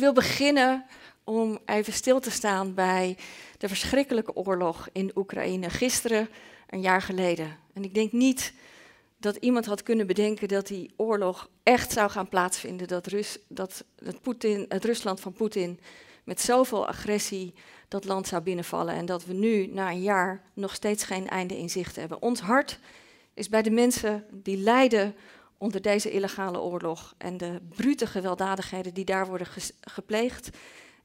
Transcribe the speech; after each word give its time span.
wil 0.00 0.12
beginnen 0.12 0.84
om 1.24 1.58
even 1.66 1.92
stil 1.92 2.20
te 2.20 2.30
staan 2.30 2.74
bij 2.74 3.16
de 3.58 3.68
verschrikkelijke 3.68 4.34
oorlog 4.34 4.88
in 4.92 5.10
Oekraïne 5.14 5.70
gisteren, 5.70 6.28
een 6.68 6.80
jaar 6.80 7.02
geleden. 7.02 7.56
En 7.72 7.84
ik 7.84 7.94
denk 7.94 8.12
niet 8.12 8.52
dat 9.16 9.36
iemand 9.36 9.66
had 9.66 9.82
kunnen 9.82 10.06
bedenken 10.06 10.48
dat 10.48 10.66
die 10.66 10.90
oorlog 10.96 11.48
echt 11.62 11.92
zou 11.92 12.10
gaan 12.10 12.28
plaatsvinden, 12.28 12.88
dat, 12.88 13.06
Rus, 13.06 13.38
dat 13.48 13.84
het, 14.04 14.18
het 14.68 14.84
Rusland 14.84 15.20
van 15.20 15.32
Poetin 15.32 15.80
met 16.24 16.40
zoveel 16.40 16.86
agressie 16.86 17.54
dat 17.88 18.04
land 18.04 18.26
zou 18.26 18.42
binnenvallen 18.42 18.94
en 18.94 19.06
dat 19.06 19.24
we 19.24 19.32
nu 19.32 19.66
na 19.66 19.90
een 19.90 20.02
jaar 20.02 20.42
nog 20.54 20.74
steeds 20.74 21.04
geen 21.04 21.28
einde 21.28 21.58
in 21.58 21.70
zicht 21.70 21.96
hebben. 21.96 22.22
Ons 22.22 22.40
hart 22.40 22.78
is 23.34 23.48
bij 23.48 23.62
de 23.62 23.70
mensen 23.70 24.24
die 24.30 24.56
lijden 24.56 25.14
onder 25.60 25.82
deze 25.82 26.10
illegale 26.10 26.60
oorlog 26.60 27.14
en 27.18 27.36
de 27.36 27.60
brute 27.68 28.06
gewelddadigheden 28.06 28.94
die 28.94 29.04
daar 29.04 29.26
worden 29.26 29.46
gepleegd. 29.80 30.50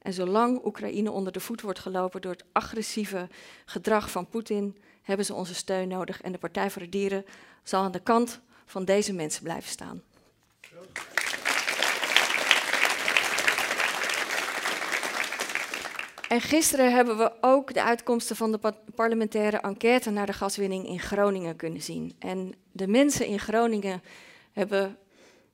En 0.02 0.12
zolang 0.12 0.64
Oekraïne 0.64 1.10
onder 1.10 1.32
de 1.32 1.40
voet 1.40 1.60
wordt 1.60 1.78
gelopen 1.78 2.20
door 2.20 2.32
het 2.32 2.44
agressieve 2.52 3.28
gedrag 3.64 4.10
van 4.10 4.28
Poetin, 4.28 4.76
hebben 5.02 5.26
ze 5.26 5.34
onze 5.34 5.54
steun 5.54 5.88
nodig. 5.88 6.20
En 6.20 6.32
de 6.32 6.38
Partij 6.38 6.70
voor 6.70 6.82
de 6.82 6.88
Dieren 6.88 7.24
zal 7.62 7.82
aan 7.82 7.92
de 7.92 8.00
kant 8.00 8.40
van 8.66 8.84
deze 8.84 9.12
mensen 9.12 9.42
blijven 9.42 9.70
staan. 9.70 10.02
En 16.28 16.40
gisteren 16.40 16.92
hebben 16.92 17.18
we 17.18 17.32
ook 17.40 17.74
de 17.74 17.82
uitkomsten 17.82 18.36
van 18.36 18.52
de 18.52 18.74
parlementaire 18.94 19.56
enquête 19.56 20.10
naar 20.10 20.26
de 20.26 20.32
gaswinning 20.32 20.86
in 20.86 21.00
Groningen 21.00 21.56
kunnen 21.56 21.82
zien. 21.82 22.16
En 22.18 22.54
de 22.72 22.86
mensen 22.88 23.26
in 23.26 23.38
Groningen 23.38 24.02
hebben, 24.56 24.98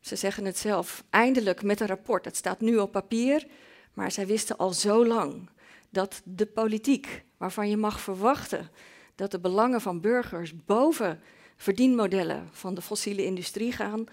ze 0.00 0.16
zeggen 0.16 0.44
het 0.44 0.58
zelf, 0.58 1.04
eindelijk 1.10 1.62
met 1.62 1.80
een 1.80 1.86
rapport, 1.86 2.24
het 2.24 2.36
staat 2.36 2.60
nu 2.60 2.78
op 2.78 2.92
papier, 2.92 3.46
maar 3.94 4.10
zij 4.10 4.26
wisten 4.26 4.56
al 4.56 4.72
zo 4.72 5.06
lang 5.06 5.50
dat 5.90 6.22
de 6.24 6.46
politiek, 6.46 7.24
waarvan 7.36 7.68
je 7.68 7.76
mag 7.76 8.00
verwachten 8.00 8.70
dat 9.14 9.30
de 9.30 9.40
belangen 9.40 9.80
van 9.80 10.00
burgers 10.00 10.64
boven 10.64 11.20
verdienmodellen 11.56 12.48
van 12.52 12.74
de 12.74 12.82
fossiele 12.82 13.24
industrie 13.24 13.72
gaan, 13.72 14.04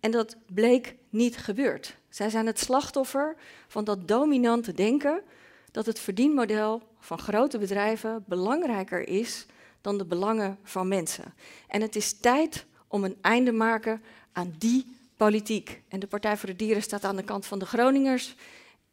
en 0.00 0.10
dat 0.10 0.36
bleek 0.46 0.94
niet 1.10 1.36
gebeurd. 1.36 1.96
Zij 2.08 2.30
zijn 2.30 2.46
het 2.46 2.58
slachtoffer 2.58 3.36
van 3.68 3.84
dat 3.84 4.08
dominante 4.08 4.72
denken 4.72 5.22
dat 5.70 5.86
het 5.86 5.98
verdienmodel 5.98 6.82
van 6.98 7.18
grote 7.18 7.58
bedrijven 7.58 8.24
belangrijker 8.26 9.08
is 9.08 9.46
dan 9.80 9.98
de 9.98 10.04
belangen 10.04 10.58
van 10.62 10.88
mensen. 10.88 11.34
En 11.68 11.82
het 11.82 11.96
is 11.96 12.12
tijd 12.12 12.66
om 12.88 13.04
een 13.04 13.16
einde 13.20 13.52
maken 13.52 14.02
aan 14.32 14.54
die 14.58 14.96
politiek. 15.16 15.82
En 15.88 16.00
de 16.00 16.06
Partij 16.06 16.36
voor 16.36 16.48
de 16.48 16.56
Dieren 16.56 16.82
staat 16.82 17.04
aan 17.04 17.16
de 17.16 17.24
kant 17.24 17.46
van 17.46 17.58
de 17.58 17.66
Groningers 17.66 18.34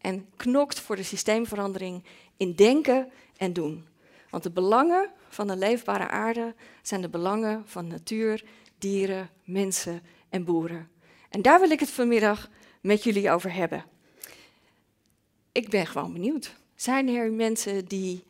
en 0.02 0.28
knokt 0.36 0.80
voor 0.80 0.96
de 0.96 1.04
systeemverandering 1.04 2.04
in 2.38 2.54
denken 2.56 3.12
en 3.38 3.54
doen. 3.54 3.88
Want 4.30 4.44
de 4.44 4.52
belangen 4.52 5.10
van 5.30 5.50
een 5.50 5.58
leefbare 5.58 6.08
aarde 6.08 6.56
zijn 6.82 7.02
de 7.02 7.10
belangen 7.10 7.64
van 7.66 7.88
natuur, 7.88 8.44
dieren, 8.78 9.30
mensen 9.44 10.02
en 10.30 10.44
boeren. 10.44 10.90
En 11.30 11.42
daar 11.42 11.60
wil 11.60 11.70
ik 11.70 11.80
het 11.80 11.92
vanmiddag 11.92 12.50
met 12.82 13.04
jullie 13.04 13.32
over 13.32 13.54
hebben. 13.54 13.86
Ik 15.52 15.70
ben 15.70 15.88
gewoon 15.88 16.14
benieuwd. 16.14 16.56
Zijn 16.76 17.08
er 17.08 17.32
mensen 17.32 17.86
die 17.86 18.24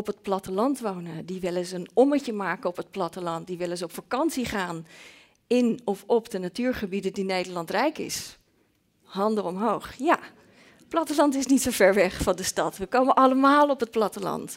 op 0.00 0.06
het 0.06 0.22
platteland 0.22 0.80
wonen, 0.80 1.26
die 1.26 1.40
wel 1.40 1.54
eens 1.54 1.70
een 1.70 1.88
ommetje 1.94 2.32
maken 2.32 2.68
op 2.68 2.76
het 2.76 2.90
platteland, 2.90 3.46
die 3.46 3.58
wel 3.58 3.70
eens 3.70 3.82
op 3.82 3.92
vakantie 3.92 4.44
gaan 4.44 4.86
in 5.46 5.80
of 5.84 6.04
op 6.06 6.30
de 6.30 6.38
natuurgebieden 6.38 7.12
die 7.12 7.24
Nederland 7.24 7.70
rijk 7.70 7.98
is? 7.98 8.38
Handen 9.04 9.44
omhoog. 9.44 9.94
Ja, 9.98 10.18
het 10.76 10.88
platteland 10.88 11.34
is 11.34 11.46
niet 11.46 11.62
zo 11.62 11.70
ver 11.70 11.94
weg 11.94 12.22
van 12.22 12.36
de 12.36 12.42
stad. 12.42 12.76
We 12.76 12.86
komen 12.86 13.14
allemaal 13.14 13.68
op 13.68 13.80
het 13.80 13.90
platteland. 13.90 14.56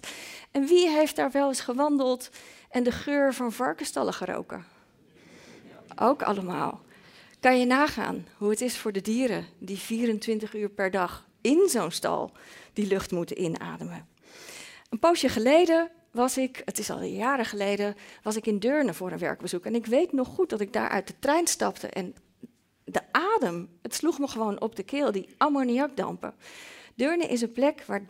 En 0.52 0.66
wie 0.66 0.90
heeft 0.90 1.16
daar 1.16 1.32
wel 1.32 1.48
eens 1.48 1.62
gewandeld 1.62 2.30
en 2.70 2.84
de 2.84 2.92
geur 2.92 3.34
van 3.34 3.52
varkenstallen 3.52 4.14
geroken? 4.14 4.66
Ook 5.96 6.22
allemaal. 6.22 6.82
Kan 7.40 7.60
je 7.60 7.66
nagaan 7.66 8.28
hoe 8.38 8.50
het 8.50 8.62
is 8.62 8.78
voor 8.78 8.92
de 8.92 9.02
dieren 9.02 9.46
die 9.58 9.78
24 9.78 10.56
uur 10.56 10.70
per 10.70 10.92
dag 10.92 11.26
in 11.42 11.70
zo'n 11.70 11.92
stal 11.92 12.32
die 12.74 12.88
lucht 12.88 13.12
moeten 13.12 13.42
inademen. 13.42 14.13
Een 14.94 15.00
poosje 15.00 15.30
geleden 15.30 15.92
was 16.12 16.38
ik, 16.38 16.62
het 16.66 16.80
is 16.80 16.90
al 16.90 17.02
jaren 17.02 17.46
geleden, 17.46 17.96
was 18.24 18.36
ik 18.36 18.48
in 18.48 18.60
Deurne 18.60 18.94
voor 18.94 19.12
een 19.12 19.18
werkbezoek. 19.18 19.66
En 19.66 19.76
ik 19.76 19.86
weet 19.86 20.12
nog 20.12 20.28
goed 20.28 20.50
dat 20.50 20.60
ik 20.60 20.74
daar 20.74 20.90
uit 20.90 21.08
de 21.08 21.14
trein 21.20 21.48
stapte 21.48 21.88
en 21.88 22.16
de 22.84 23.02
adem, 23.12 23.70
het 23.82 23.96
sloeg 23.96 24.20
me 24.20 24.28
gewoon 24.28 24.62
op 24.62 24.76
de 24.76 24.84
keel, 24.84 25.12
die 25.12 25.30
ammoniakdampen. 25.38 26.34
Deurne 26.96 27.28
is 27.28 27.42
een 27.42 27.52
plek 27.52 27.84
waar 27.86 28.02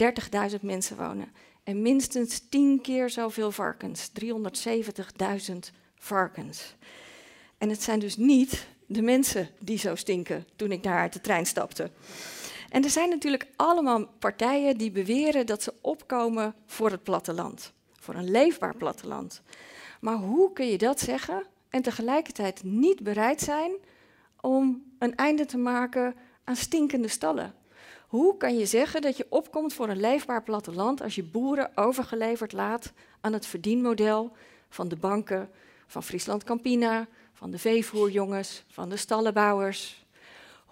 30.000 0.52 0.60
mensen 0.62 0.98
wonen. 0.98 1.32
En 1.64 1.82
minstens 1.82 2.50
10 2.50 2.82
keer 2.82 3.10
zoveel 3.10 3.52
varkens, 3.52 4.10
370.000 5.52 5.56
varkens. 5.96 6.76
En 7.58 7.70
het 7.70 7.84
zijn 7.84 8.00
dus 8.00 8.18
niet 8.18 8.68
de 8.88 9.02
mensen 9.02 9.50
die 9.60 9.78
zo 9.78 9.96
stinken 9.96 10.48
toen 10.56 10.72
ik 10.72 10.84
daar 10.84 11.00
uit 11.00 11.14
de 11.14 11.22
trein 11.22 11.46
stapte. 11.46 11.92
En 12.74 12.84
er 12.84 12.90
zijn 12.90 13.10
natuurlijk 13.10 13.48
allemaal 13.56 14.06
partijen 14.20 14.78
die 14.78 14.92
beweren 14.92 15.46
dat 15.46 15.64
ze 15.64 15.74
opkomen 15.82 16.56
voor 16.66 16.92
het 16.92 17.04
platteland, 17.04 17.74
voor 18.00 18.16
een 18.16 18.32
leefbaar 18.32 18.76
platteland. 18.76 19.42
Maar 20.02 20.16
hoe 20.16 20.54
kun 20.54 20.68
je 20.68 20.78
dat 20.78 21.00
zeggen 21.00 21.44
en 21.70 21.82
tegelijkertijd 21.82 22.64
niet 22.64 23.04
bereid 23.04 23.42
zijn 23.42 23.72
om 24.42 24.84
een 25.00 25.16
einde 25.16 25.46
te 25.46 25.58
maken 25.58 26.16
aan 26.44 26.56
stinkende 26.56 27.08
stallen? 27.08 27.54
Hoe 28.08 28.38
kan 28.38 28.58
je 28.58 28.66
zeggen 28.66 29.02
dat 29.02 29.18
je 29.18 29.26
opkomt 29.30 29.74
voor 29.74 29.90
een 29.90 30.00
leefbaar 30.00 30.44
platteland 30.44 31.02
als 31.02 31.16
je 31.16 31.24
boeren 31.24 31.72
overgeleverd 31.76 32.52
laat 32.52 32.94
aan 33.22 33.34
het 33.34 33.46
verdienmodel 33.46 34.32
van 34.70 34.88
de 34.88 34.96
banken, 34.96 35.50
van 35.88 36.04
Friesland 36.04 36.44
Campina, 36.44 37.08
van 37.34 37.52
de 37.52 37.60
veevoerjongens, 37.60 38.64
van 38.68 38.90
de 38.90 38.98
stallenbouwers, 38.98 40.03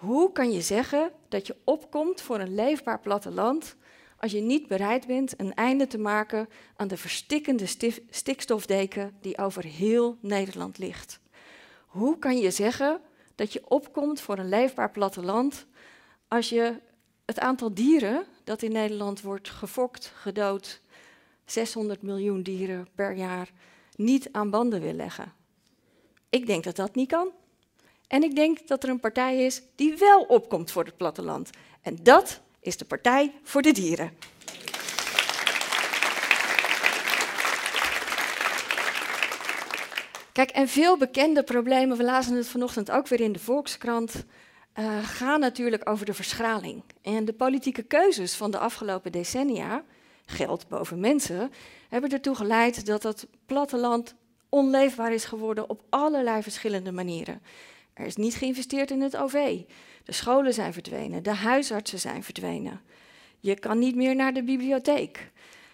hoe 0.02 0.32
kan 0.32 0.52
je 0.52 0.62
zeggen 0.62 1.12
dat 1.28 1.48
je 1.48 1.56
opkomt 1.64 2.22
voor 2.22 2.40
een 2.40 2.56
leefbaar 2.56 3.00
platteland 3.00 3.76
als 4.18 4.32
je 4.32 4.42
niet 4.42 4.68
bereid 4.68 5.08
bent 5.08 5.34
een 5.38 5.54
einde 5.54 5.88
te 5.88 5.98
maken 5.98 6.50
aan 6.76 6.88
de 6.88 6.98
verstikkende 6.98 7.66
stikstofdeken 8.10 9.18
die 9.20 9.38
over 9.38 9.64
heel 9.64 10.18
Nederland 10.22 10.78
ligt? 10.78 11.20
Hoe 11.88 12.18
kan 12.18 12.38
je 12.38 12.52
zeggen 12.52 13.02
dat 13.36 13.54
je 13.54 13.62
opkomt 13.68 14.22
voor 14.22 14.38
een 14.38 14.50
leefbaar 14.50 14.92
platteland 14.92 15.66
als 16.28 16.50
je 16.50 16.80
het 17.26 17.40
aantal 17.40 17.74
dieren 17.74 18.26
dat 18.44 18.62
in 18.62 18.72
Nederland 18.72 19.22
wordt 19.22 19.50
gefokt, 19.50 20.14
gedood, 20.16 20.82
600 21.46 22.02
miljoen 22.02 22.44
dieren 22.44 22.88
per 22.96 23.14
jaar, 23.14 23.52
niet 23.96 24.30
aan 24.32 24.50
banden 24.50 24.82
wil 24.82 24.94
leggen? 24.94 25.34
Ik 26.30 26.46
denk 26.46 26.64
dat 26.64 26.76
dat 26.76 26.96
niet 26.96 27.10
kan. 27.10 27.32
En 28.12 28.24
ik 28.24 28.36
denk 28.36 28.68
dat 28.68 28.84
er 28.84 28.90
een 28.90 29.00
partij 29.00 29.46
is 29.46 29.62
die 29.76 29.98
wel 29.98 30.22
opkomt 30.22 30.72
voor 30.72 30.84
het 30.84 30.98
platteland. 30.98 31.50
En 31.82 31.98
dat 32.04 32.42
is 32.60 32.78
de 32.78 32.86
Partij 32.86 33.34
voor 33.44 33.62
de 33.62 33.72
Dieren. 33.72 34.12
Kijk, 40.32 40.50
en 40.50 40.68
veel 40.68 40.98
bekende 40.98 41.44
problemen, 41.44 41.98
we 41.98 42.04
lazen 42.04 42.36
het 42.36 42.48
vanochtend 42.48 42.92
ook 42.92 43.08
weer 43.08 43.20
in 43.20 43.32
de 43.32 43.40
Volkskrant, 43.40 44.26
uh, 44.80 45.04
gaan 45.04 45.40
natuurlijk 45.40 45.90
over 45.90 46.06
de 46.06 46.14
verschraling. 46.14 46.84
En 47.02 47.26
de 47.26 47.34
politieke 47.34 47.84
keuzes 47.84 48.36
van 48.36 48.52
de 48.52 48.58
afgelopen 48.58 49.12
decennia, 49.12 49.84
geld 50.26 50.68
boven 50.68 51.00
mensen, 51.00 51.52
hebben 51.90 52.10
ertoe 52.10 52.36
geleid 52.36 52.86
dat 52.86 53.04
het 53.04 53.28
platteland 53.46 54.16
onleefbaar 54.50 55.14
is 55.14 55.26
geworden 55.26 55.70
op 55.70 55.82
allerlei 55.90 56.42
verschillende 56.42 56.92
manieren. 56.92 57.42
Er 58.02 58.08
is 58.08 58.16
niet 58.16 58.36
geïnvesteerd 58.36 58.92
in 58.92 59.02
het 59.02 59.18
OV. 59.18 59.62
De 60.04 60.12
scholen 60.12 60.54
zijn 60.54 60.74
verdwenen, 60.74 61.24
de 61.24 61.34
huisartsen 61.34 62.00
zijn 62.00 62.24
verdwenen. 62.24 62.82
Je 63.40 63.60
kan 63.60 63.80
niet 63.80 63.96
meer 63.96 64.16
naar 64.16 64.34
de 64.34 64.44
bibliotheek. 64.44 65.32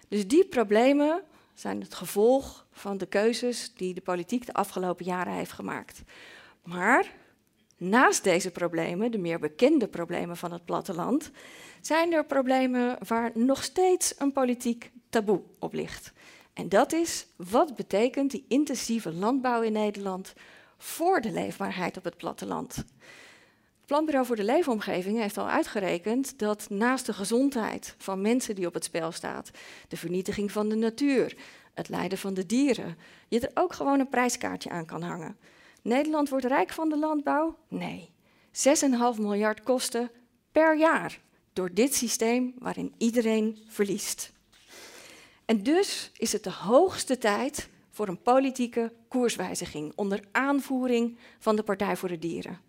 Dus 0.08 0.28
die 0.28 0.46
problemen 0.46 1.22
zijn 1.54 1.82
het 1.82 1.94
gevolg 1.94 2.66
van 2.72 2.98
de 2.98 3.06
keuzes 3.06 3.72
die 3.76 3.94
de 3.94 4.02
politiek 4.02 4.46
de 4.46 4.54
afgelopen 4.54 5.06
jaren 5.06 5.34
heeft 5.34 5.52
gemaakt. 5.52 6.02
Maar 6.64 7.14
naast 7.78 8.24
deze 8.24 8.52
problemen, 8.52 9.12
de 9.12 9.18
meer 9.18 9.40
bekende 9.40 9.88
problemen 9.88 10.38
van 10.38 10.52
het 10.52 10.66
platteland, 10.66 11.32
zijn 11.82 12.14
er 12.14 12.26
problemen 12.26 12.98
waar 13.08 13.32
nog 13.34 13.64
steeds 13.64 14.14
een 14.18 14.32
politiek 14.32 14.92
taboe 15.10 15.42
op 15.60 15.74
ligt. 15.74 16.14
En 16.54 16.70
dat 16.70 16.94
is 16.94 17.28
wat 17.36 17.76
betekent 17.76 18.32
die 18.32 18.46
intensieve 18.48 19.14
landbouw 19.14 19.62
in 19.62 19.74
Nederland 19.74 20.34
voor 20.78 21.22
de 21.22 21.32
leefbaarheid 21.32 21.98
op 21.98 22.04
het 22.04 22.18
platteland. 22.18 22.76
Het 22.76 22.86
Planbureau 23.86 24.26
voor 24.26 24.36
de 24.36 24.44
Leefomgeving 24.44 25.20
heeft 25.20 25.38
al 25.38 25.50
uitgerekend 25.50 26.40
dat 26.40 26.70
naast 26.70 27.06
de 27.06 27.14
gezondheid 27.14 27.96
van 27.98 28.22
mensen 28.22 28.56
die 28.56 28.68
op 28.68 28.74
het 28.74 28.84
spel 28.84 29.12
staat, 29.12 29.52
de 29.88 29.98
vernietiging 29.98 30.52
van 30.52 30.70
de 30.70 30.76
natuur, 30.76 31.38
het 31.74 31.90
lijden 31.90 32.18
van 32.18 32.34
de 32.34 32.46
dieren, 32.46 32.98
je 33.28 33.40
er 33.40 33.64
ook 33.64 33.74
gewoon 33.74 34.00
een 34.00 34.10
prijskaartje 34.10 34.70
aan 34.70 34.86
kan 34.86 35.02
hangen. 35.02 35.38
Nederland 35.82 36.30
wordt 36.30 36.46
rijk 36.46 36.72
van 36.72 36.90
de 36.90 36.98
landbouw? 36.98 37.58
Nee. 37.68 38.10
6,5 38.52 39.20
miljard 39.20 39.64
kosten 39.64 40.12
per 40.52 40.78
jaar. 40.78 41.20
door 41.54 41.74
dit 41.74 41.96
systeem 41.96 42.54
waarin 42.60 42.94
iedereen 42.98 43.58
verliest. 43.68 44.32
En 45.46 45.64
dus 45.64 46.12
is 46.18 46.32
het 46.32 46.44
de 46.44 46.52
hoogste 46.52 47.18
tijd 47.18 47.70
voor 47.98 48.08
een 48.08 48.22
politieke 48.22 48.94
koerswijziging 49.08 49.92
onder 49.96 50.20
aanvoering 50.32 51.18
van 51.40 51.56
de 51.56 51.64
Partij 51.64 51.96
voor 51.96 52.10
de 52.10 52.20
Dieren. 52.20 52.60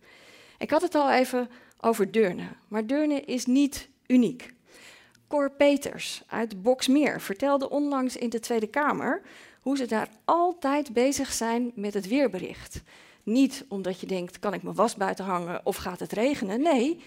Ik 0.58 0.70
had 0.70 0.82
het 0.82 0.94
al 0.94 1.10
even 1.10 1.50
over 1.80 2.10
Deurne, 2.10 2.48
maar 2.68 2.86
Deurne 2.86 3.20
is 3.20 3.46
niet 3.46 3.88
uniek. 4.06 4.54
Cor 5.26 5.50
Peters 5.50 6.22
uit 6.26 6.62
Boksmeer 6.62 7.20
vertelde 7.20 7.70
onlangs 7.70 8.16
in 8.16 8.28
de 8.28 8.40
Tweede 8.40 8.66
Kamer 8.66 9.22
hoe 9.60 9.76
ze 9.76 9.86
daar 9.86 10.08
altijd 10.24 10.92
bezig 10.92 11.32
zijn 11.32 11.72
met 11.74 11.94
het 11.94 12.08
weerbericht. 12.08 12.82
Niet 13.22 13.64
omdat 13.68 14.00
je 14.00 14.06
denkt, 14.06 14.38
kan 14.38 14.54
ik 14.54 14.62
mijn 14.62 14.74
was 14.74 14.96
buiten 14.96 15.24
hangen 15.24 15.60
of 15.64 15.76
gaat 15.76 16.00
het 16.00 16.12
regenen? 16.12 16.62
Nee, 16.62 17.00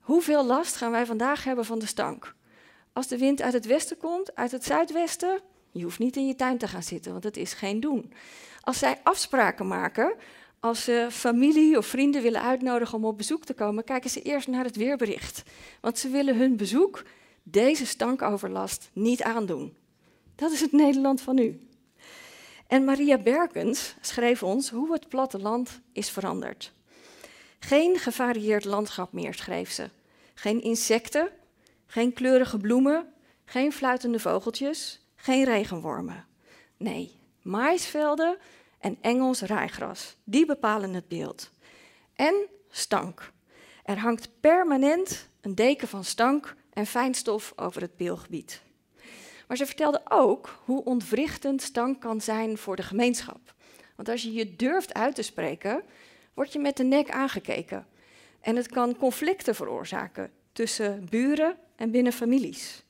hoeveel 0.00 0.46
last 0.46 0.76
gaan 0.76 0.90
wij 0.90 1.06
vandaag 1.06 1.44
hebben 1.44 1.64
van 1.64 1.78
de 1.78 1.86
stank? 1.86 2.34
Als 2.92 3.06
de 3.06 3.18
wind 3.18 3.42
uit 3.42 3.52
het 3.52 3.66
westen 3.66 3.96
komt, 3.96 4.34
uit 4.34 4.50
het 4.50 4.64
zuidwesten, 4.64 5.40
je 5.72 5.82
hoeft 5.82 5.98
niet 5.98 6.16
in 6.16 6.26
je 6.26 6.34
tuin 6.34 6.58
te 6.58 6.68
gaan 6.68 6.82
zitten, 6.82 7.10
want 7.10 7.22
dat 7.22 7.36
is 7.36 7.52
geen 7.52 7.80
doen. 7.80 8.12
Als 8.60 8.78
zij 8.78 9.00
afspraken 9.02 9.66
maken, 9.66 10.14
als 10.60 10.84
ze 10.84 11.06
familie 11.10 11.76
of 11.76 11.86
vrienden 11.86 12.22
willen 12.22 12.42
uitnodigen 12.42 12.98
om 12.98 13.04
op 13.04 13.16
bezoek 13.16 13.44
te 13.44 13.54
komen, 13.54 13.84
kijken 13.84 14.10
ze 14.10 14.22
eerst 14.22 14.48
naar 14.48 14.64
het 14.64 14.76
weerbericht. 14.76 15.42
Want 15.80 15.98
ze 15.98 16.08
willen 16.08 16.36
hun 16.36 16.56
bezoek 16.56 17.02
deze 17.42 17.86
stankoverlast 17.86 18.90
niet 18.92 19.22
aandoen. 19.22 19.76
Dat 20.34 20.52
is 20.52 20.60
het 20.60 20.72
Nederland 20.72 21.20
van 21.20 21.34
nu. 21.34 21.68
En 22.66 22.84
Maria 22.84 23.18
Berkens 23.18 23.94
schreef 24.00 24.42
ons 24.42 24.70
hoe 24.70 24.92
het 24.92 25.08
platteland 25.08 25.80
is 25.92 26.10
veranderd. 26.10 26.72
Geen 27.58 27.98
gevarieerd 27.98 28.64
landschap 28.64 29.12
meer, 29.12 29.34
schreef 29.34 29.70
ze. 29.70 29.88
Geen 30.34 30.62
insecten, 30.62 31.28
geen 31.86 32.12
kleurige 32.12 32.58
bloemen, 32.58 33.12
geen 33.44 33.72
fluitende 33.72 34.18
vogeltjes, 34.18 34.99
geen 35.20 35.44
regenwormen. 35.44 36.26
Nee, 36.76 37.18
maisvelden 37.42 38.38
en 38.78 38.98
Engels 39.00 39.40
rijgras, 39.40 40.16
die 40.24 40.46
bepalen 40.46 40.94
het 40.94 41.08
beeld. 41.08 41.50
En 42.14 42.34
stank. 42.70 43.32
Er 43.84 43.98
hangt 43.98 44.28
permanent 44.40 45.28
een 45.40 45.54
deken 45.54 45.88
van 45.88 46.04
stank 46.04 46.56
en 46.72 46.86
fijnstof 46.86 47.52
over 47.56 47.80
het 47.80 47.96
beelgebied. 47.96 48.62
Maar 49.48 49.56
ze 49.56 49.66
vertelde 49.66 50.00
ook 50.08 50.60
hoe 50.64 50.84
ontwrichtend 50.84 51.62
stank 51.62 52.00
kan 52.00 52.20
zijn 52.20 52.58
voor 52.58 52.76
de 52.76 52.82
gemeenschap. 52.82 53.54
Want 53.96 54.08
als 54.08 54.22
je 54.22 54.32
je 54.32 54.56
durft 54.56 54.94
uit 54.94 55.14
te 55.14 55.22
spreken, 55.22 55.82
word 56.34 56.52
je 56.52 56.58
met 56.58 56.76
de 56.76 56.84
nek 56.84 57.10
aangekeken. 57.10 57.86
En 58.40 58.56
het 58.56 58.68
kan 58.68 58.96
conflicten 58.96 59.54
veroorzaken 59.54 60.30
tussen 60.52 61.06
buren 61.10 61.56
en 61.76 61.90
binnen 61.90 62.12
families. 62.12 62.84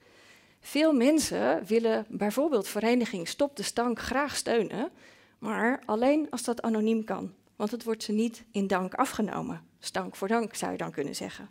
Veel 0.60 0.92
mensen 0.92 1.64
willen 1.66 2.06
bijvoorbeeld 2.08 2.68
vereniging 2.68 3.28
Stop 3.28 3.56
de 3.56 3.62
Stank 3.62 3.98
graag 3.98 4.36
steunen, 4.36 4.90
maar 5.38 5.82
alleen 5.86 6.26
als 6.30 6.42
dat 6.42 6.62
anoniem 6.62 7.04
kan, 7.04 7.32
want 7.56 7.70
het 7.70 7.84
wordt 7.84 8.02
ze 8.02 8.12
niet 8.12 8.44
in 8.50 8.66
dank 8.66 8.94
afgenomen. 8.94 9.62
Stank 9.78 10.16
voor 10.16 10.28
dank 10.28 10.54
zou 10.54 10.72
je 10.72 10.78
dan 10.78 10.90
kunnen 10.90 11.14
zeggen. 11.14 11.50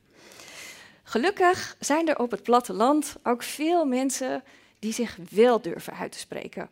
Gelukkig 1.03 1.75
zijn 1.79 2.07
er 2.07 2.19
op 2.19 2.31
het 2.31 2.43
platteland 2.43 3.15
ook 3.23 3.43
veel 3.43 3.85
mensen 3.85 4.43
die 4.79 4.93
zich 4.93 5.17
wel 5.29 5.61
durven 5.61 5.93
uit 5.93 6.11
te 6.11 6.19
spreken. 6.19 6.69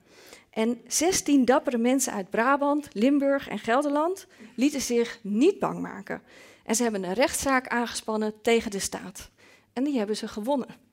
En 0.50 0.82
16 0.88 1.46
dappere 1.46 1.78
mensen 1.78 2.14
uit 2.14 2.30
Brabant, 2.30 2.88
Limburg 2.92 3.48
en 3.48 3.60
Gelderland 3.60 4.28
lieten 4.56 4.82
zich 4.82 5.20
niet 5.22 5.60
bang 5.60 5.80
maken. 5.82 6.22
En 6.64 6.76
ze 6.76 6.84
hebben 6.84 7.04
een 7.04 7.14
rechtszaak 7.14 7.68
aangespannen 7.68 8.42
tegen 8.42 8.72
de 8.72 8.80
staat. 8.80 9.30
En 9.74 9.84
die 9.84 9.98
hebben 9.98 10.18
ze 10.18 10.28
gewonnen. 10.28 10.87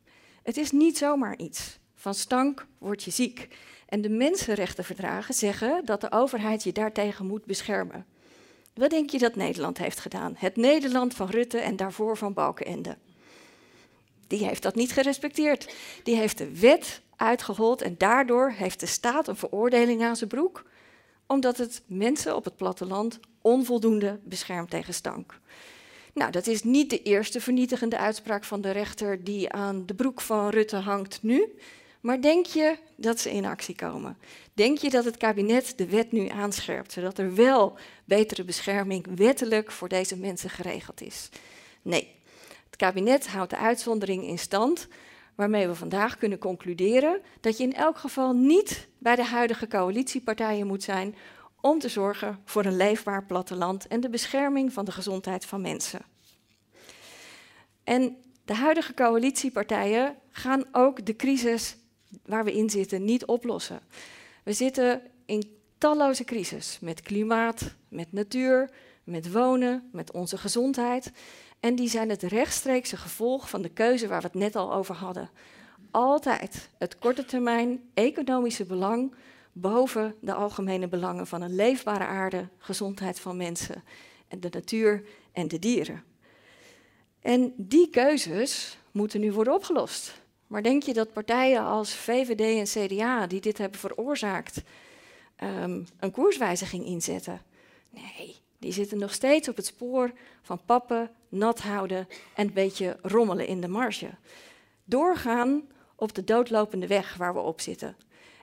Het 0.45 0.57
is 0.57 0.71
niet 0.71 0.99
zomaar 0.99 1.37
iets. 1.39 1.79
Van 1.95 2.15
stank 2.15 2.67
word 2.79 3.03
je 3.03 3.11
ziek. 3.11 3.49
En 3.89 4.01
de 4.01 4.09
mensenrechtenverdragen 4.09 5.35
zeggen 5.35 5.85
dat 5.85 6.01
de 6.01 6.11
overheid 6.11 6.63
je 6.63 6.73
daartegen 6.73 7.27
moet 7.27 7.45
beschermen. 7.45 8.07
Wat 8.75 8.91
denk 8.91 9.11
je 9.11 9.19
dat 9.19 9.35
Nederland 9.35 9.79
heeft 9.79 10.01
gedaan? 10.01 10.35
Het 10.37 10.57
Nederland 10.57 11.15
van 11.15 11.29
Rutte 11.29 11.59
en 11.59 11.77
daarvoor 11.77 12.17
van 12.17 12.33
Balkenende. 12.33 12.97
Die 14.27 14.47
heeft 14.47 14.63
dat 14.63 14.75
niet 14.75 14.93
gerespecteerd. 14.93 15.75
Die 16.03 16.17
heeft 16.17 16.39
de 16.39 16.59
wet 16.59 17.01
uitgehold 17.17 17.83
en 17.83 17.95
daardoor 17.99 18.51
heeft 18.51 18.81
de 18.81 18.87
staat 18.87 19.29
een 19.29 19.37
veroordeling 19.37 20.03
aan 20.03 20.17
zijn 20.17 20.31
broek, 20.31 20.65
omdat 21.27 21.57
het 21.57 21.83
mensen 21.87 22.37
op 22.37 22.45
het 22.45 22.57
platteland 22.57 23.21
onvoldoende 23.41 24.21
beschermt 24.25 24.71
tegen 24.71 24.95
stank. 24.95 25.41
Nou, 26.15 26.31
dat 26.31 26.47
is 26.47 26.63
niet 26.63 26.91
de 26.91 27.03
eerste 27.03 27.41
vernietigende 27.41 27.99
uitspraak 27.99 28.45
van 28.45 28.61
de 28.61 28.71
rechter 28.71 29.25
die 29.25 29.53
aan 29.53 29.87
de 29.87 29.95
broek 29.95 30.21
van 30.21 30.49
Rutte 30.49 30.77
hangt 30.77 31.19
nu. 31.23 31.55
Maar 32.01 32.21
denk 32.21 32.47
je 32.47 32.77
dat 32.97 33.21
ze 33.21 33.31
in 33.31 33.45
actie 33.45 33.75
komen? 33.75 34.19
Denk 34.53 34.79
je 34.79 34.91
dat 34.91 35.05
het 35.05 35.17
kabinet 35.17 35.73
de 35.77 35.87
wet 35.87 36.13
nu 36.13 36.29
aanscherpt, 36.29 36.93
zodat 36.93 37.19
er 37.19 37.35
wel 37.35 37.77
betere 38.05 38.45
bescherming 38.45 39.07
wettelijk 39.17 39.71
voor 39.71 39.89
deze 39.89 40.17
mensen 40.17 40.51
geregeld 40.51 41.01
is? 41.01 41.29
Nee, 41.83 42.15
het 42.67 42.77
kabinet 42.77 43.27
houdt 43.27 43.51
de 43.51 43.57
uitzondering 43.57 44.27
in 44.27 44.39
stand, 44.39 44.89
waarmee 45.35 45.67
we 45.67 45.75
vandaag 45.75 46.17
kunnen 46.19 46.39
concluderen 46.39 47.21
dat 47.41 47.57
je 47.57 47.65
in 47.65 47.75
elk 47.75 47.99
geval 47.99 48.33
niet 48.33 48.87
bij 48.99 49.17
de 49.17 49.25
huidige 49.25 49.67
coalitiepartijen 49.67 50.67
moet 50.67 50.83
zijn 50.83 51.15
om 51.65 51.79
te 51.79 51.89
zorgen 51.89 52.41
voor 52.45 52.65
een 52.65 52.77
leefbaar 52.77 53.25
platteland 53.25 53.87
en 53.87 54.01
de 54.01 54.09
bescherming 54.09 54.73
van 54.73 54.85
de 54.85 54.93
gezondheid 54.93 55.47
van 55.47 55.61
mensen. 55.61 56.01
En 57.85 58.17
de 58.45 58.55
huidige 58.55 58.95
coalitiepartijen 58.95 60.17
gaan 60.31 60.65
ook 60.73 61.07
de 61.07 61.17
crisis 61.17 61.77
waar 62.25 62.45
we 62.45 62.53
in 62.53 62.71
zitten 62.71 63.05
niet 63.05 63.25
oplossen. 63.25 63.81
We 64.43 64.53
zitten 64.53 65.03
in 65.27 65.59
talloze 65.79 66.25
crisis 66.25 66.79
met 66.81 67.01
klimaat, 67.01 67.75
met 67.89 68.13
natuur, 68.13 68.71
met 69.05 69.33
wonen, 69.33 69.89
met 69.93 70.13
onze 70.13 70.39
gezondheid. 70.39 71.13
En 71.61 71.75
die 71.75 71.89
zijn 71.89 72.11
het 72.11 72.23
rechtstreekse 72.23 72.97
gevolg 72.97 73.49
van 73.49 73.63
de 73.63 73.71
keuze 73.71 74.09
waar 74.09 74.21
we 74.21 74.27
het 74.27 74.37
net 74.37 74.57
al 74.57 74.75
over 74.75 74.95
hadden. 74.95 75.31
Altijd 75.91 76.71
het 76.79 76.99
korte 76.99 77.25
termijn 77.25 77.81
economische 77.95 78.65
belang 78.65 79.15
boven 79.57 80.15
de 80.21 80.35
algemene 80.35 80.89
belangen 80.89 81.27
van 81.27 81.43
een 81.43 81.55
leefbare 81.55 82.05
aarde, 82.05 82.49
gezondheid 82.59 83.21
van 83.21 83.37
mensen 83.37 83.85
en 84.29 84.41
de 84.41 84.49
natuur 84.51 85.05
en 85.33 85.49
de 85.49 85.59
dieren. 85.59 86.05
En 87.21 87.55
die 87.57 87.91
keuzes 87.91 88.79
moeten 88.91 89.21
nu 89.21 89.33
worden 89.33 89.55
opgelost. 89.55 90.23
Maar 90.47 90.63
denk 90.63 90.83
je 90.83 90.93
dat 90.93 91.13
partijen 91.13 91.63
als 91.63 91.95
VVD 91.95 92.41
en 92.41 92.89
CDA, 92.89 93.27
die 93.27 93.41
dit 93.41 93.59
hebben 93.59 93.81
veroorzaakt, 93.81 94.63
um, 95.43 95.87
een 95.99 96.11
koerswijziging 96.11 96.87
inzetten? 96.87 97.43
Nee, 97.91 98.37
die 98.59 98.73
zitten 98.73 98.99
nog 98.99 99.13
steeds 99.13 99.49
op 99.49 99.57
het 99.57 99.67
spoor 99.67 100.13
van 100.43 100.61
pappen, 100.67 101.11
nat 101.29 101.61
houden 101.61 102.09
en 102.35 102.47
een 102.47 102.53
beetje 102.53 102.97
rommelen 103.03 103.47
in 103.47 103.61
de 103.61 103.69
marge. 103.69 104.11
Doorgaan 104.85 105.63
op 105.95 106.15
de 106.15 106.25
doodlopende 106.25 106.87
weg 106.87 107.17
waar 107.17 107.35
we 107.35 107.41
op 107.41 107.61
zitten. 107.61 107.97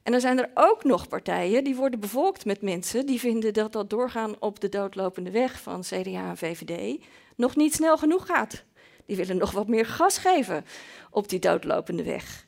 En 0.03 0.11
dan 0.11 0.21
zijn 0.21 0.39
er 0.39 0.49
ook 0.53 0.83
nog 0.83 1.07
partijen 1.07 1.63
die 1.63 1.75
worden 1.75 1.99
bevolkt 1.99 2.45
met 2.45 2.61
mensen 2.61 3.05
die 3.05 3.19
vinden 3.19 3.53
dat 3.53 3.71
dat 3.71 3.89
doorgaan 3.89 4.35
op 4.39 4.59
de 4.59 4.69
doodlopende 4.69 5.31
weg 5.31 5.61
van 5.61 5.81
CDA 5.81 6.29
en 6.29 6.37
VVD 6.37 7.03
nog 7.35 7.55
niet 7.55 7.73
snel 7.73 7.97
genoeg 7.97 8.25
gaat. 8.25 8.63
Die 9.05 9.15
willen 9.15 9.37
nog 9.37 9.51
wat 9.51 9.67
meer 9.67 9.85
gas 9.85 10.17
geven 10.17 10.65
op 11.09 11.29
die 11.29 11.39
doodlopende 11.39 12.03
weg. 12.03 12.47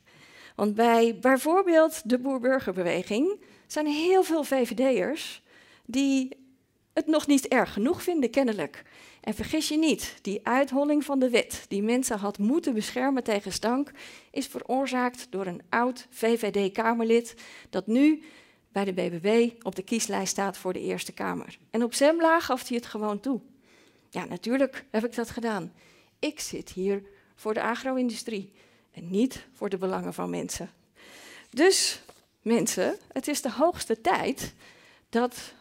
Want 0.56 0.74
bij 0.74 1.18
bijvoorbeeld 1.20 2.08
de 2.08 2.18
boer-burgerbeweging 2.18 3.40
zijn 3.66 3.86
heel 3.86 4.22
veel 4.22 4.44
VVD'ers 4.44 5.42
die 5.86 6.43
het 6.94 7.06
nog 7.06 7.26
niet 7.26 7.48
erg 7.48 7.72
genoeg 7.72 8.02
vinden, 8.02 8.30
kennelijk. 8.30 8.82
En 9.20 9.34
vergis 9.34 9.68
je 9.68 9.78
niet, 9.78 10.14
die 10.22 10.46
uitholling 10.46 11.04
van 11.04 11.18
de 11.18 11.30
wet 11.30 11.64
die 11.68 11.82
mensen 11.82 12.18
had 12.18 12.38
moeten 12.38 12.74
beschermen 12.74 13.24
tegen 13.24 13.52
stank, 13.52 13.90
is 14.30 14.46
veroorzaakt 14.46 15.26
door 15.30 15.46
een 15.46 15.62
oud 15.68 16.06
VVD-Kamerlid 16.10 17.34
dat 17.70 17.86
nu 17.86 18.22
bij 18.72 18.84
de 18.84 18.92
BBB 18.92 19.50
op 19.62 19.74
de 19.74 19.82
kieslijst 19.82 20.32
staat 20.32 20.56
voor 20.56 20.72
de 20.72 20.80
Eerste 20.80 21.12
Kamer. 21.12 21.58
En 21.70 21.82
op 21.82 21.94
Zembla 21.94 22.40
gaf 22.40 22.68
hij 22.68 22.76
het 22.76 22.86
gewoon 22.86 23.20
toe. 23.20 23.40
Ja, 24.10 24.24
natuurlijk 24.24 24.84
heb 24.90 25.04
ik 25.04 25.14
dat 25.14 25.30
gedaan. 25.30 25.72
Ik 26.18 26.40
zit 26.40 26.70
hier 26.70 27.02
voor 27.34 27.54
de 27.54 27.62
agro-industrie 27.62 28.52
en 28.92 29.10
niet 29.10 29.46
voor 29.52 29.68
de 29.68 29.78
belangen 29.78 30.14
van 30.14 30.30
mensen. 30.30 30.70
Dus 31.50 32.02
mensen, 32.42 32.96
het 33.12 33.28
is 33.28 33.42
de 33.42 33.50
hoogste 33.50 34.00
tijd 34.00 34.54
dat 35.08 35.54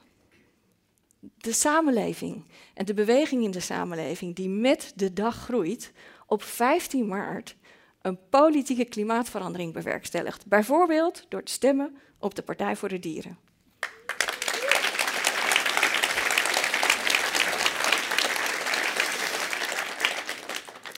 de 1.37 1.53
samenleving 1.53 2.45
en 2.73 2.85
de 2.85 2.93
beweging 2.93 3.43
in 3.43 3.51
de 3.51 3.59
samenleving 3.59 4.35
die 4.35 4.49
met 4.49 4.93
de 4.95 5.13
dag 5.13 5.35
groeit, 5.35 5.91
op 6.27 6.43
15 6.43 7.07
maart 7.07 7.55
een 8.01 8.19
politieke 8.29 8.85
klimaatverandering 8.85 9.73
bewerkstelligt. 9.73 10.45
Bijvoorbeeld 10.45 11.25
door 11.29 11.43
te 11.43 11.51
stemmen 11.51 11.97
op 12.19 12.35
de 12.35 12.41
Partij 12.41 12.75
voor 12.75 12.89
de 12.89 12.99
Dieren. 12.99 13.37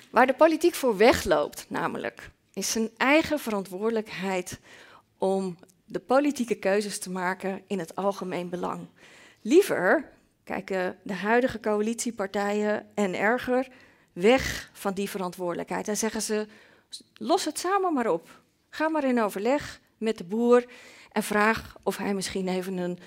Waar 0.09 0.27
de 0.27 0.33
politiek 0.33 0.75
voor 0.75 0.97
wegloopt, 0.97 1.65
namelijk, 1.69 2.29
is 2.53 2.71
zijn 2.71 2.89
eigen 2.97 3.39
verantwoordelijkheid 3.39 4.59
om 5.17 5.57
de 5.85 5.99
politieke 5.99 6.55
keuzes 6.55 6.99
te 6.99 7.11
maken 7.11 7.61
in 7.67 7.79
het 7.79 7.95
algemeen 7.95 8.49
belang. 8.49 8.87
Liever 9.41 10.13
kijken 10.45 10.97
de 11.03 11.13
huidige 11.13 11.59
coalitiepartijen 11.59 12.85
en 12.93 13.19
erger 13.19 13.67
weg 14.13 14.69
van 14.73 14.93
die 14.93 15.09
verantwoordelijkheid 15.09 15.87
en 15.87 15.97
zeggen 15.97 16.21
ze: 16.21 16.47
los 17.13 17.45
het 17.45 17.59
samen 17.59 17.93
maar 17.93 18.11
op. 18.11 18.41
Ga 18.69 18.89
maar 18.89 19.03
in 19.03 19.21
overleg 19.21 19.79
met 19.97 20.17
de 20.17 20.23
boer 20.23 20.65
en 21.11 21.23
vraag 21.23 21.75
of 21.83 21.97
hij 21.97 22.13
misschien 22.13 22.47
even 22.47 22.77
een 22.77 22.99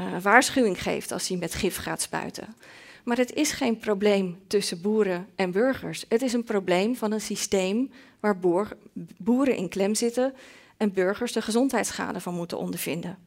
uh, 0.00 0.20
waarschuwing 0.22 0.82
geeft 0.82 1.12
als 1.12 1.28
hij 1.28 1.36
met 1.36 1.54
gif 1.54 1.76
gaat 1.76 2.02
spuiten. 2.02 2.56
Maar 3.04 3.16
het 3.16 3.32
is 3.32 3.52
geen 3.52 3.78
probleem 3.78 4.38
tussen 4.46 4.80
boeren 4.80 5.28
en 5.34 5.50
burgers. 5.50 6.04
Het 6.08 6.22
is 6.22 6.32
een 6.32 6.44
probleem 6.44 6.96
van 6.96 7.12
een 7.12 7.20
systeem 7.20 7.90
waar 8.20 8.38
boeren 9.16 9.56
in 9.56 9.68
klem 9.68 9.94
zitten 9.94 10.34
en 10.76 10.92
burgers 10.92 11.32
de 11.32 11.42
gezondheidsschade 11.42 12.20
van 12.20 12.34
moeten 12.34 12.58
ondervinden. 12.58 13.18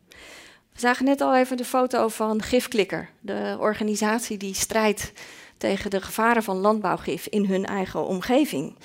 We 0.80 0.86
zagen 0.86 1.06
net 1.06 1.22
al 1.22 1.36
even 1.36 1.58
de 1.58 1.66
foto 1.66 2.08
van 2.08 2.42
Gifklikker, 2.42 3.10
de 3.20 3.58
organisatie 3.60 4.38
die 4.38 4.54
strijdt 4.54 5.12
tegen 5.58 5.90
de 5.90 6.02
gevaren 6.02 6.44
van 6.44 6.58
landbouwgif 6.58 7.28
in 7.28 7.46
hun 7.46 7.66
eigen 7.66 8.06
omgeving. 8.06 8.76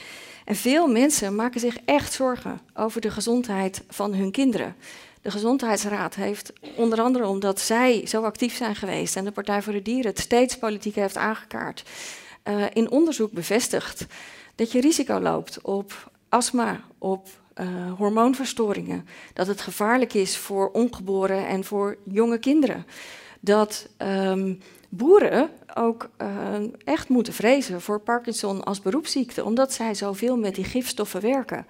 En 0.45 0.57
veel 0.57 0.87
mensen 0.87 1.35
maken 1.35 1.61
zich 1.61 1.77
echt 1.85 2.13
zorgen 2.13 2.61
over 2.75 3.01
de 3.01 3.11
gezondheid 3.11 3.83
van 3.89 4.15
hun 4.15 4.31
kinderen. 4.31 4.77
De 5.23 5.31
Gezondheidsraad 5.31 6.15
heeft, 6.15 6.53
onder 6.77 7.01
andere 7.01 7.27
omdat 7.27 7.61
zij 7.61 8.07
zo 8.07 8.23
actief 8.23 8.57
zijn 8.57 8.77
geweest 8.77 9.17
en 9.17 9.25
de 9.25 9.33
Partij 9.33 9.63
voor 9.63 9.73
de 9.73 9.83
Dieren 9.83 10.11
het 10.11 10.21
steeds 10.21 10.59
politiek 10.59 10.95
heeft 10.95 11.17
aangekaart, 11.17 11.83
uh, 12.45 12.65
in 12.73 12.91
onderzoek 12.91 13.33
bevestigd 13.33 14.07
dat 14.55 14.73
je 14.73 14.81
risico 14.81 15.21
loopt 15.21 15.61
op 15.61 16.11
astma, 16.29 16.81
op 16.99 17.29
uh, 17.61 17.93
hormoonverstoringen. 17.93 19.07
Dat 19.33 19.47
het 19.47 19.61
gevaarlijk 19.61 20.15
is 20.15 20.37
voor 20.37 20.71
ongeboren 20.71 21.47
en 21.47 21.65
voor 21.65 21.97
jonge 22.05 22.39
kinderen. 22.39 22.87
Dat 23.41 23.89
um, 23.99 24.61
boeren 24.89 25.51
ook 25.75 26.11
uh, 26.23 26.55
echt 26.85 27.09
moeten 27.09 27.33
vrezen 27.33 27.81
voor 27.81 28.01
Parkinson 28.01 28.65
als 28.65 28.81
beroepsziekte, 28.81 29.45
omdat 29.45 29.73
zij 29.73 29.95
zoveel 29.95 30.37
met 30.37 30.55
die 30.55 30.65
gifstoffen 30.65 31.21
werken 31.21 31.67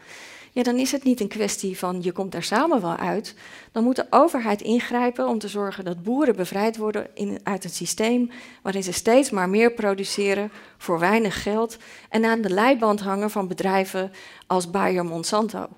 ja, 0.54 0.62
dan 0.62 0.78
is 0.78 0.92
het 0.92 1.04
niet 1.04 1.20
een 1.20 1.28
kwestie 1.28 1.78
van 1.78 2.02
je 2.02 2.12
komt 2.12 2.34
er 2.34 2.42
samen 2.42 2.80
wel 2.80 2.96
uit. 2.96 3.34
Dan 3.72 3.84
moet 3.84 3.96
de 3.96 4.06
overheid 4.10 4.62
ingrijpen 4.62 5.28
om 5.28 5.38
te 5.38 5.48
zorgen 5.48 5.84
dat 5.84 6.02
boeren 6.02 6.36
bevrijd 6.36 6.76
worden 6.76 7.06
in, 7.14 7.38
uit 7.42 7.62
het 7.62 7.74
systeem 7.74 8.30
waarin 8.62 8.82
ze 8.82 8.92
steeds 8.92 9.30
maar 9.30 9.48
meer 9.48 9.72
produceren 9.72 10.50
voor 10.78 10.98
weinig 10.98 11.42
geld 11.42 11.76
en 12.08 12.24
aan 12.24 12.40
de 12.40 12.50
leiband 12.50 13.00
hangen 13.00 13.30
van 13.30 13.48
bedrijven 13.48 14.12
als 14.46 14.70
Bayer 14.70 15.04
Monsanto. 15.04 15.68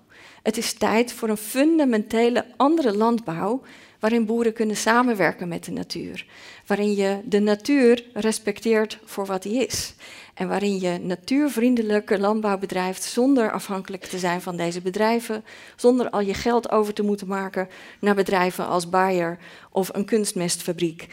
Het 0.43 0.57
is 0.57 0.73
tijd 0.73 1.13
voor 1.13 1.29
een 1.29 1.37
fundamentele 1.37 2.45
andere 2.57 2.97
landbouw 2.97 3.63
waarin 4.01 4.27
boeren 4.27 4.53
kunnen 4.53 4.77
samenwerken 4.77 5.49
met 5.49 5.65
de 5.65 5.71
natuur. 5.71 6.27
Waarin 6.67 6.95
je 6.95 7.21
de 7.25 7.39
natuur 7.39 8.05
respecteert 8.13 8.99
voor 9.05 9.27
wat 9.27 9.43
die 9.43 9.67
is. 9.67 9.95
En 10.35 10.49
waarin 10.49 10.81
je 10.81 10.99
natuurvriendelijke 10.99 12.19
landbouw 12.19 12.59
bedrijft 12.59 13.03
zonder 13.03 13.51
afhankelijk 13.51 14.05
te 14.05 14.19
zijn 14.19 14.41
van 14.41 14.57
deze 14.57 14.81
bedrijven. 14.81 15.45
Zonder 15.77 16.11
al 16.11 16.21
je 16.21 16.35
geld 16.35 16.71
over 16.71 16.95
te 16.95 17.03
moeten 17.03 17.27
maken 17.27 17.69
naar 18.01 18.15
bedrijven 18.15 18.67
als 18.67 18.89
Bayer 18.89 19.39
of 19.71 19.95
een 19.95 20.05
kunstmestfabriek. 20.05 21.07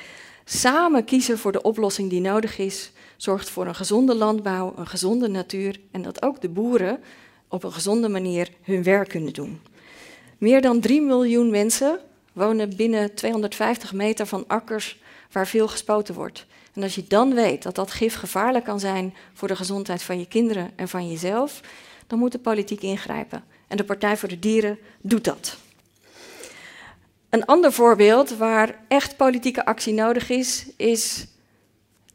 Samen 0.45 1.05
kiezen 1.05 1.37
voor 1.37 1.51
de 1.51 1.61
oplossing 1.61 2.09
die 2.09 2.21
nodig 2.21 2.57
is, 2.57 2.91
zorgt 3.17 3.49
voor 3.49 3.67
een 3.67 3.75
gezonde 3.75 4.15
landbouw, 4.15 4.73
een 4.77 4.87
gezonde 4.87 5.27
natuur 5.27 5.79
en 5.91 6.01
dat 6.01 6.21
ook 6.21 6.41
de 6.41 6.49
boeren 6.49 6.99
op 7.47 7.63
een 7.63 7.71
gezonde 7.71 8.09
manier 8.09 8.49
hun 8.61 8.83
werk 8.83 9.09
kunnen 9.09 9.33
doen. 9.33 9.61
Meer 10.37 10.61
dan 10.61 10.79
3 10.79 11.01
miljoen 11.01 11.49
mensen 11.49 11.99
wonen 12.33 12.75
binnen 12.75 13.13
250 13.13 13.93
meter 13.93 14.25
van 14.25 14.43
akkers 14.47 14.99
waar 15.31 15.47
veel 15.47 15.67
gespoten 15.67 16.15
wordt. 16.15 16.45
En 16.73 16.83
als 16.83 16.95
je 16.95 17.07
dan 17.07 17.33
weet 17.33 17.63
dat 17.63 17.75
dat 17.75 17.91
gif 17.91 18.15
gevaarlijk 18.15 18.65
kan 18.65 18.79
zijn 18.79 19.13
voor 19.33 19.47
de 19.47 19.55
gezondheid 19.55 20.03
van 20.03 20.19
je 20.19 20.27
kinderen 20.27 20.71
en 20.75 20.87
van 20.87 21.09
jezelf, 21.09 21.61
dan 22.07 22.19
moet 22.19 22.31
de 22.31 22.39
politiek 22.39 22.81
ingrijpen. 22.81 23.43
En 23.67 23.77
de 23.77 23.83
Partij 23.83 24.17
voor 24.17 24.29
de 24.29 24.39
Dieren 24.39 24.77
doet 25.01 25.23
dat. 25.23 25.57
Een 27.29 27.45
ander 27.45 27.73
voorbeeld 27.73 28.37
waar 28.37 28.79
echt 28.87 29.17
politieke 29.17 29.65
actie 29.65 29.93
nodig 29.93 30.29
is, 30.29 30.67
is 30.77 31.27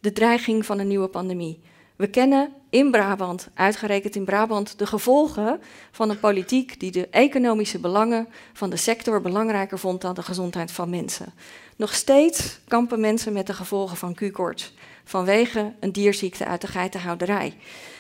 de 0.00 0.12
dreiging 0.12 0.66
van 0.66 0.78
een 0.78 0.88
nieuwe 0.88 1.08
pandemie. 1.08 1.60
We 1.98 2.06
kennen 2.06 2.52
in 2.70 2.90
Brabant, 2.90 3.48
uitgerekend 3.54 4.14
in 4.16 4.24
Brabant, 4.24 4.78
de 4.78 4.86
gevolgen 4.86 5.60
van 5.90 6.10
een 6.10 6.20
politiek 6.20 6.80
die 6.80 6.90
de 6.90 7.08
economische 7.08 7.78
belangen 7.78 8.28
van 8.52 8.70
de 8.70 8.76
sector 8.76 9.20
belangrijker 9.20 9.78
vond 9.78 10.00
dan 10.00 10.14
de 10.14 10.22
gezondheid 10.22 10.72
van 10.72 10.90
mensen. 10.90 11.32
Nog 11.76 11.94
steeds 11.94 12.58
kampen 12.68 13.00
mensen 13.00 13.32
met 13.32 13.46
de 13.46 13.54
gevolgen 13.54 13.96
van 13.96 14.14
Q-koorts 14.14 14.74
vanwege 15.04 15.74
een 15.80 15.92
dierziekte 15.92 16.44
uit 16.46 16.60
de 16.60 16.66
geitenhouderij. 16.66 17.54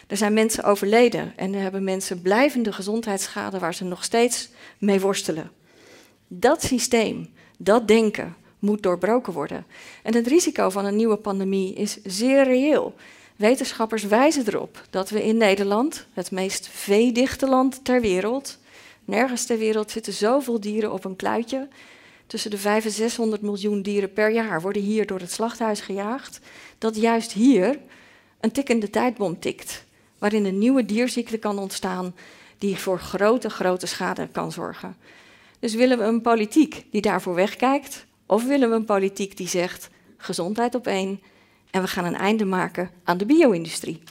Er 0.06 0.16
zijn 0.16 0.32
mensen 0.32 0.64
overleden 0.64 1.32
en 1.36 1.54
er 1.54 1.60
hebben 1.60 1.84
mensen 1.84 2.22
blijvende 2.22 2.72
gezondheidsschade 2.72 3.58
waar 3.58 3.74
ze 3.74 3.84
nog 3.84 4.04
steeds 4.04 4.48
mee 4.78 5.00
worstelen. 5.00 5.50
Dat 6.28 6.62
systeem, 6.62 7.28
dat 7.56 7.88
denken, 7.88 8.36
moet 8.58 8.82
doorbroken 8.82 9.32
worden. 9.32 9.66
En 10.02 10.14
het 10.14 10.26
risico 10.26 10.70
van 10.70 10.84
een 10.84 10.96
nieuwe 10.96 11.16
pandemie 11.16 11.74
is 11.74 12.02
zeer 12.02 12.44
reëel. 12.44 12.94
Wetenschappers 13.38 14.02
wijzen 14.02 14.46
erop 14.46 14.82
dat 14.90 15.10
we 15.10 15.24
in 15.24 15.36
Nederland, 15.36 16.06
het 16.12 16.30
meest 16.30 16.68
veedichte 16.68 17.48
land 17.48 17.84
ter 17.84 18.00
wereld, 18.00 18.58
nergens 19.04 19.44
ter 19.44 19.58
wereld 19.58 19.90
zitten 19.90 20.12
zoveel 20.12 20.60
dieren 20.60 20.92
op 20.92 21.04
een 21.04 21.16
kluitje. 21.16 21.68
Tussen 22.26 22.50
de 22.50 22.58
500 22.58 22.94
en 22.94 23.08
600 23.08 23.42
miljoen 23.42 23.82
dieren 23.82 24.12
per 24.12 24.30
jaar 24.30 24.60
worden 24.60 24.82
hier 24.82 25.06
door 25.06 25.20
het 25.20 25.32
slachthuis 25.32 25.80
gejaagd. 25.80 26.40
Dat 26.78 26.96
juist 26.96 27.32
hier 27.32 27.78
een 28.40 28.52
tikkende 28.52 28.90
tijdbom 28.90 29.40
tikt, 29.40 29.84
waarin 30.18 30.44
een 30.44 30.58
nieuwe 30.58 30.84
dierziekte 30.84 31.38
kan 31.38 31.58
ontstaan 31.58 32.14
die 32.58 32.76
voor 32.76 32.98
grote, 32.98 33.50
grote 33.50 33.86
schade 33.86 34.28
kan 34.32 34.52
zorgen. 34.52 34.96
Dus 35.58 35.74
willen 35.74 35.98
we 35.98 36.04
een 36.04 36.22
politiek 36.22 36.84
die 36.90 37.00
daarvoor 37.00 37.34
wegkijkt, 37.34 38.06
of 38.26 38.44
willen 38.44 38.70
we 38.70 38.76
een 38.76 38.84
politiek 38.84 39.36
die 39.36 39.48
zegt 39.48 39.90
gezondheid 40.16 40.74
op 40.74 40.86
één, 40.86 41.20
en 41.70 41.82
we 41.82 41.88
gaan 41.88 42.04
een 42.04 42.16
einde 42.16 42.44
maken 42.44 42.90
aan 43.04 43.18
de 43.18 43.26
bio-industrie. 43.26 44.02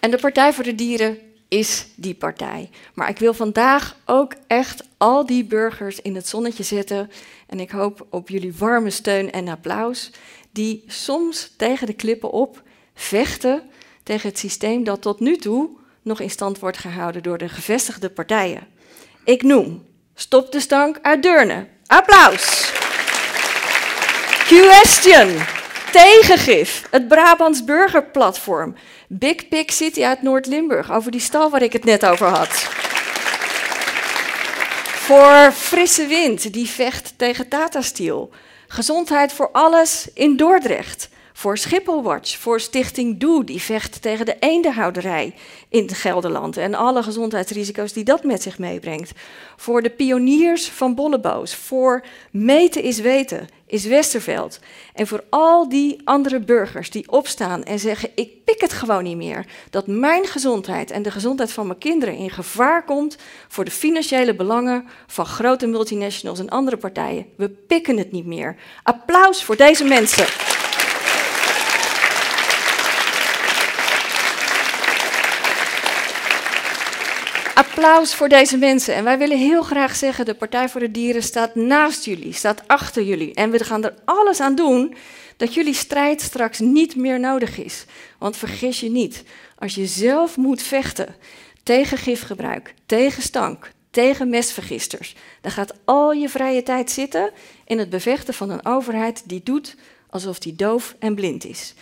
En 0.00 0.10
de 0.10 0.18
Partij 0.18 0.52
voor 0.52 0.64
de 0.64 0.74
Dieren 0.74 1.18
is 1.48 1.86
die 1.96 2.14
partij. 2.14 2.70
Maar 2.94 3.08
ik 3.08 3.18
wil 3.18 3.34
vandaag 3.34 3.96
ook 4.04 4.34
echt 4.46 4.84
al 4.96 5.26
die 5.26 5.44
burgers 5.44 6.00
in 6.00 6.14
het 6.14 6.28
zonnetje 6.28 6.62
zetten. 6.62 7.10
En 7.46 7.60
ik 7.60 7.70
hoop 7.70 8.06
op 8.10 8.28
jullie 8.28 8.54
warme 8.54 8.90
steun 8.90 9.32
en 9.32 9.48
applaus. 9.48 10.10
Die 10.52 10.84
soms 10.86 11.52
tegen 11.56 11.86
de 11.86 11.92
klippen 11.92 12.30
op 12.30 12.62
vechten 12.94 13.62
tegen 14.02 14.28
het 14.28 14.38
systeem 14.38 14.84
dat 14.84 15.02
tot 15.02 15.20
nu 15.20 15.36
toe 15.36 15.70
nog 16.02 16.20
in 16.20 16.30
stand 16.30 16.58
wordt 16.58 16.78
gehouden 16.78 17.22
door 17.22 17.38
de 17.38 17.48
gevestigde 17.48 18.10
partijen. 18.10 18.66
Ik 19.24 19.42
noem 19.42 19.82
Stop 20.16 20.52
de 20.52 20.60
stank 20.60 20.98
uit 21.02 21.22
Deurne. 21.22 21.66
Applaus. 21.86 22.72
Question. 24.46 25.38
Tegengif. 25.92 26.82
Het 26.90 27.08
Brabants 27.08 27.64
Burgerplatform. 27.64 28.74
Big 29.08 29.48
Pig 29.48 29.72
City 29.72 30.04
uit 30.04 30.22
Noord-Limburg. 30.22 30.92
Over 30.92 31.10
die 31.10 31.20
stal 31.20 31.50
waar 31.50 31.62
ik 31.62 31.72
het 31.72 31.84
net 31.84 32.06
over 32.06 32.26
had. 32.26 32.48
Voor 35.04 35.52
frisse 35.52 36.06
wind 36.06 36.52
die 36.52 36.68
vecht 36.68 37.12
tegen 37.16 37.48
Tata 37.48 37.80
Steel. 37.80 38.30
Gezondheid 38.68 39.32
voor 39.32 39.50
alles 39.52 40.08
in 40.14 40.36
Dordrecht 40.36 41.08
voor 41.36 41.58
Schipholwatch, 41.58 42.38
voor 42.38 42.60
Stichting 42.60 43.20
Doe, 43.20 43.44
die 43.44 43.60
vecht 43.60 44.02
tegen 44.02 44.26
de 44.26 44.36
eendenhouderij 44.40 45.34
in 45.68 45.88
Gelderland 45.88 46.56
en 46.56 46.74
alle 46.74 47.02
gezondheidsrisico's 47.02 47.92
die 47.92 48.04
dat 48.04 48.24
met 48.24 48.42
zich 48.42 48.58
meebrengt. 48.58 49.12
Voor 49.56 49.82
de 49.82 49.90
pioniers 49.90 50.68
van 50.68 50.94
Bolleboos, 50.94 51.54
voor 51.54 52.04
Meten 52.30 52.82
is 52.82 53.00
Weten, 53.00 53.48
is 53.66 53.84
Westerveld. 53.84 54.60
En 54.92 55.06
voor 55.06 55.24
al 55.30 55.68
die 55.68 56.00
andere 56.04 56.40
burgers 56.40 56.90
die 56.90 57.10
opstaan 57.10 57.62
en 57.62 57.78
zeggen: 57.78 58.10
Ik 58.14 58.44
pik 58.44 58.60
het 58.60 58.72
gewoon 58.72 59.02
niet 59.02 59.16
meer. 59.16 59.46
Dat 59.70 59.86
mijn 59.86 60.26
gezondheid 60.26 60.90
en 60.90 61.02
de 61.02 61.10
gezondheid 61.10 61.52
van 61.52 61.66
mijn 61.66 61.78
kinderen 61.78 62.16
in 62.16 62.30
gevaar 62.30 62.84
komt 62.84 63.16
voor 63.48 63.64
de 63.64 63.70
financiële 63.70 64.34
belangen 64.34 64.88
van 65.06 65.26
grote 65.26 65.66
multinationals 65.66 66.38
en 66.38 66.48
andere 66.48 66.76
partijen. 66.76 67.26
We 67.36 67.48
pikken 67.48 67.96
het 67.96 68.12
niet 68.12 68.26
meer. 68.26 68.56
Applaus 68.82 69.44
voor 69.44 69.56
deze 69.56 69.84
mensen. 69.84 70.53
Applaus 77.54 78.14
voor 78.14 78.28
deze 78.28 78.56
mensen. 78.56 78.94
En 78.94 79.04
wij 79.04 79.18
willen 79.18 79.38
heel 79.38 79.62
graag 79.62 79.96
zeggen, 79.96 80.24
de 80.24 80.34
Partij 80.34 80.68
voor 80.68 80.80
de 80.80 80.90
Dieren 80.90 81.22
staat 81.22 81.54
naast 81.54 82.04
jullie, 82.04 82.32
staat 82.32 82.62
achter 82.66 83.02
jullie. 83.02 83.34
En 83.34 83.50
we 83.50 83.64
gaan 83.64 83.84
er 83.84 83.94
alles 84.04 84.40
aan 84.40 84.54
doen 84.54 84.94
dat 85.36 85.54
jullie 85.54 85.74
strijd 85.74 86.20
straks 86.20 86.58
niet 86.58 86.96
meer 86.96 87.20
nodig 87.20 87.58
is. 87.58 87.84
Want 88.18 88.36
vergis 88.36 88.80
je 88.80 88.90
niet, 88.90 89.22
als 89.58 89.74
je 89.74 89.86
zelf 89.86 90.36
moet 90.36 90.62
vechten 90.62 91.14
tegen 91.62 91.98
gifgebruik, 91.98 92.74
tegen 92.86 93.22
stank, 93.22 93.70
tegen 93.90 94.28
mesvergisters, 94.28 95.14
dan 95.40 95.50
gaat 95.50 95.74
al 95.84 96.12
je 96.12 96.28
vrije 96.28 96.62
tijd 96.62 96.90
zitten 96.90 97.30
in 97.66 97.78
het 97.78 97.90
bevechten 97.90 98.34
van 98.34 98.50
een 98.50 98.66
overheid 98.66 99.22
die 99.26 99.40
doet 99.44 99.76
alsof 100.10 100.38
die 100.38 100.54
doof 100.56 100.94
en 100.98 101.14
blind 101.14 101.44
is. 101.44 101.74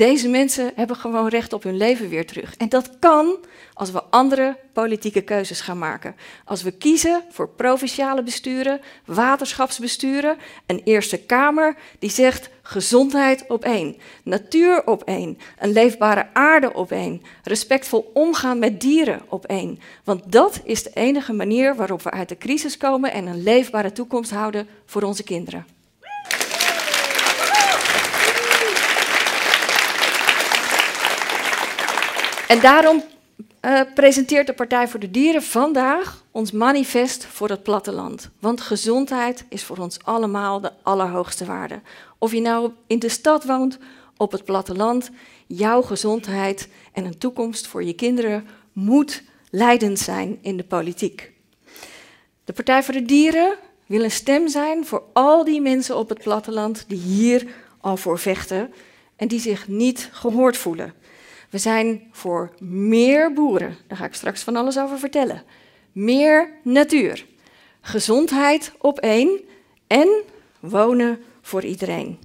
Deze 0.00 0.28
mensen 0.28 0.72
hebben 0.74 0.96
gewoon 0.96 1.28
recht 1.28 1.52
op 1.52 1.62
hun 1.62 1.76
leven 1.76 2.08
weer 2.08 2.26
terug. 2.26 2.56
En 2.56 2.68
dat 2.68 2.90
kan 2.98 3.36
als 3.72 3.90
we 3.90 4.02
andere 4.02 4.56
politieke 4.72 5.20
keuzes 5.20 5.60
gaan 5.60 5.78
maken. 5.78 6.16
Als 6.44 6.62
we 6.62 6.70
kiezen 6.70 7.22
voor 7.30 7.48
provinciale 7.48 8.22
besturen, 8.22 8.80
waterschapsbesturen, 9.04 10.36
een 10.66 10.80
Eerste 10.84 11.18
Kamer 11.18 11.76
die 11.98 12.10
zegt 12.10 12.50
gezondheid 12.62 13.44
op 13.48 13.64
één, 13.64 13.96
natuur 14.24 14.86
op 14.86 15.02
één, 15.02 15.38
een 15.58 15.72
leefbare 15.72 16.26
aarde 16.32 16.72
op 16.72 16.90
één, 16.90 17.22
respectvol 17.42 18.10
omgaan 18.14 18.58
met 18.58 18.80
dieren 18.80 19.22
op 19.28 19.46
één. 19.46 19.78
Want 20.04 20.32
dat 20.32 20.60
is 20.64 20.82
de 20.82 20.90
enige 20.94 21.32
manier 21.32 21.76
waarop 21.76 22.02
we 22.02 22.10
uit 22.10 22.28
de 22.28 22.38
crisis 22.38 22.76
komen 22.76 23.12
en 23.12 23.26
een 23.26 23.42
leefbare 23.42 23.92
toekomst 23.92 24.30
houden 24.30 24.68
voor 24.86 25.02
onze 25.02 25.22
kinderen. 25.22 25.79
En 32.50 32.60
daarom 32.60 33.02
uh, 33.64 33.80
presenteert 33.94 34.46
de 34.46 34.52
Partij 34.52 34.88
voor 34.88 35.00
de 35.00 35.10
Dieren 35.10 35.42
vandaag 35.42 36.24
ons 36.30 36.52
manifest 36.52 37.24
voor 37.24 37.48
het 37.48 37.62
platteland. 37.62 38.30
Want 38.38 38.60
gezondheid 38.60 39.44
is 39.48 39.64
voor 39.64 39.76
ons 39.76 39.98
allemaal 40.04 40.60
de 40.60 40.72
allerhoogste 40.82 41.44
waarde. 41.44 41.80
Of 42.18 42.32
je 42.32 42.40
nou 42.40 42.70
in 42.86 42.98
de 42.98 43.08
stad 43.08 43.44
woont, 43.44 43.78
op 44.16 44.32
het 44.32 44.44
platteland, 44.44 45.10
jouw 45.46 45.82
gezondheid 45.82 46.68
en 46.92 47.04
een 47.04 47.18
toekomst 47.18 47.66
voor 47.66 47.84
je 47.84 47.92
kinderen 47.92 48.46
moet 48.72 49.22
leidend 49.50 49.98
zijn 49.98 50.38
in 50.42 50.56
de 50.56 50.64
politiek. 50.64 51.32
De 52.44 52.52
Partij 52.52 52.82
voor 52.82 52.94
de 52.94 53.04
Dieren 53.04 53.56
wil 53.86 54.02
een 54.02 54.10
stem 54.10 54.48
zijn 54.48 54.86
voor 54.86 55.02
al 55.12 55.44
die 55.44 55.60
mensen 55.60 55.96
op 55.96 56.08
het 56.08 56.22
platteland 56.22 56.84
die 56.88 56.98
hier 56.98 57.46
al 57.80 57.96
voor 57.96 58.18
vechten 58.18 58.72
en 59.16 59.28
die 59.28 59.40
zich 59.40 59.68
niet 59.68 60.08
gehoord 60.12 60.56
voelen. 60.56 60.94
We 61.50 61.58
zijn 61.58 62.08
voor 62.10 62.54
meer 62.58 63.32
boeren, 63.32 63.76
daar 63.86 63.96
ga 63.98 64.04
ik 64.04 64.14
straks 64.14 64.42
van 64.42 64.56
alles 64.56 64.78
over 64.78 64.98
vertellen. 64.98 65.42
Meer 65.92 66.50
natuur, 66.62 67.26
gezondheid 67.80 68.72
op 68.78 68.98
één 68.98 69.40
en 69.86 70.08
wonen 70.60 71.22
voor 71.40 71.64
iedereen. 71.64 72.18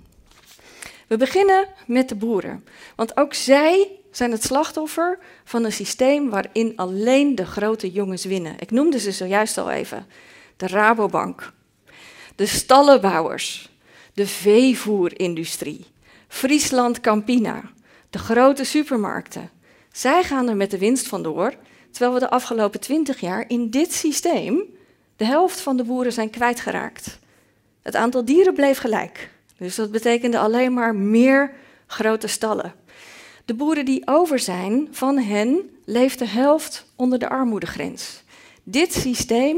We 1.08 1.17
beginnen 1.17 1.67
met 1.88 2.10
de 2.10 2.15
boeren, 2.15 2.65
want 2.96 3.17
ook 3.17 3.34
zij 3.34 3.91
zijn 4.12 4.32
het 4.32 4.44
slachtoffer 4.44 5.20
van 5.44 5.63
een 5.63 5.72
systeem 5.72 6.29
waarin 6.29 6.74
alleen 6.75 7.36
de 7.36 7.46
grote 7.46 7.91
jongens 7.91 8.25
winnen. 8.25 8.55
Ik 8.60 8.72
noemde 8.72 9.00
ze 9.00 9.12
zojuist 9.12 9.58
al 9.58 9.72
even. 9.72 10.05
De 10.58 10.67
Rabobank, 10.67 11.53
de 12.36 12.46
stallenbouwers, 12.46 13.70
de 14.13 14.27
veevoerindustrie, 14.27 15.86
Friesland 16.27 17.01
Campina, 17.01 17.72
de 18.15 18.22
grote 18.22 18.63
supermarkten. 18.63 19.50
Zij 19.91 20.24
gaan 20.24 20.50
er 20.50 20.55
met 20.55 20.72
de 20.72 20.77
winst 20.77 21.07
vandoor, 21.07 21.53
terwijl 21.91 22.13
we 22.13 22.19
de 22.19 22.29
afgelopen 22.29 22.79
twintig 22.79 23.19
jaar 23.19 23.45
in 23.48 23.69
dit 23.69 23.93
systeem 23.93 24.63
de 25.15 25.25
helft 25.25 25.62
van 25.62 25.77
de 25.77 25.84
boeren 25.84 26.13
zijn 26.13 26.29
kwijtgeraakt. 26.29 27.19
Het 27.81 27.95
aantal 27.95 28.25
dieren 28.25 28.53
bleef 28.53 28.77
gelijk. 28.77 29.29
Dus 29.57 29.75
dat 29.75 29.91
betekende 29.91 30.39
alleen 30.39 30.74
maar 30.74 30.95
meer 30.95 31.53
grote 31.88 32.27
stallen. 32.27 32.74
De 33.45 33.53
boeren 33.53 33.86
die 33.86 34.01
over 34.05 34.39
zijn, 34.39 34.88
van 34.91 35.17
hen 35.17 35.70
leeft 35.85 36.20
de 36.20 36.27
helft 36.27 36.85
onder 36.96 37.20
de 37.20 37.29
armoedegrens. 37.29 38.24
Dit 38.63 38.94
systeem 38.94 39.57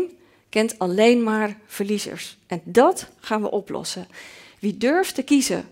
kent 0.50 0.80
alleen 0.80 1.24
maar 1.24 1.58
verliezers. 1.66 2.38
En 2.48 2.62
dat 2.64 3.10
gaan 3.20 3.42
we 3.42 3.52
oplossen. 3.52 4.08
Wie 4.60 4.78
durft 4.78 5.16
te 5.16 5.24
kiezen 5.24 5.68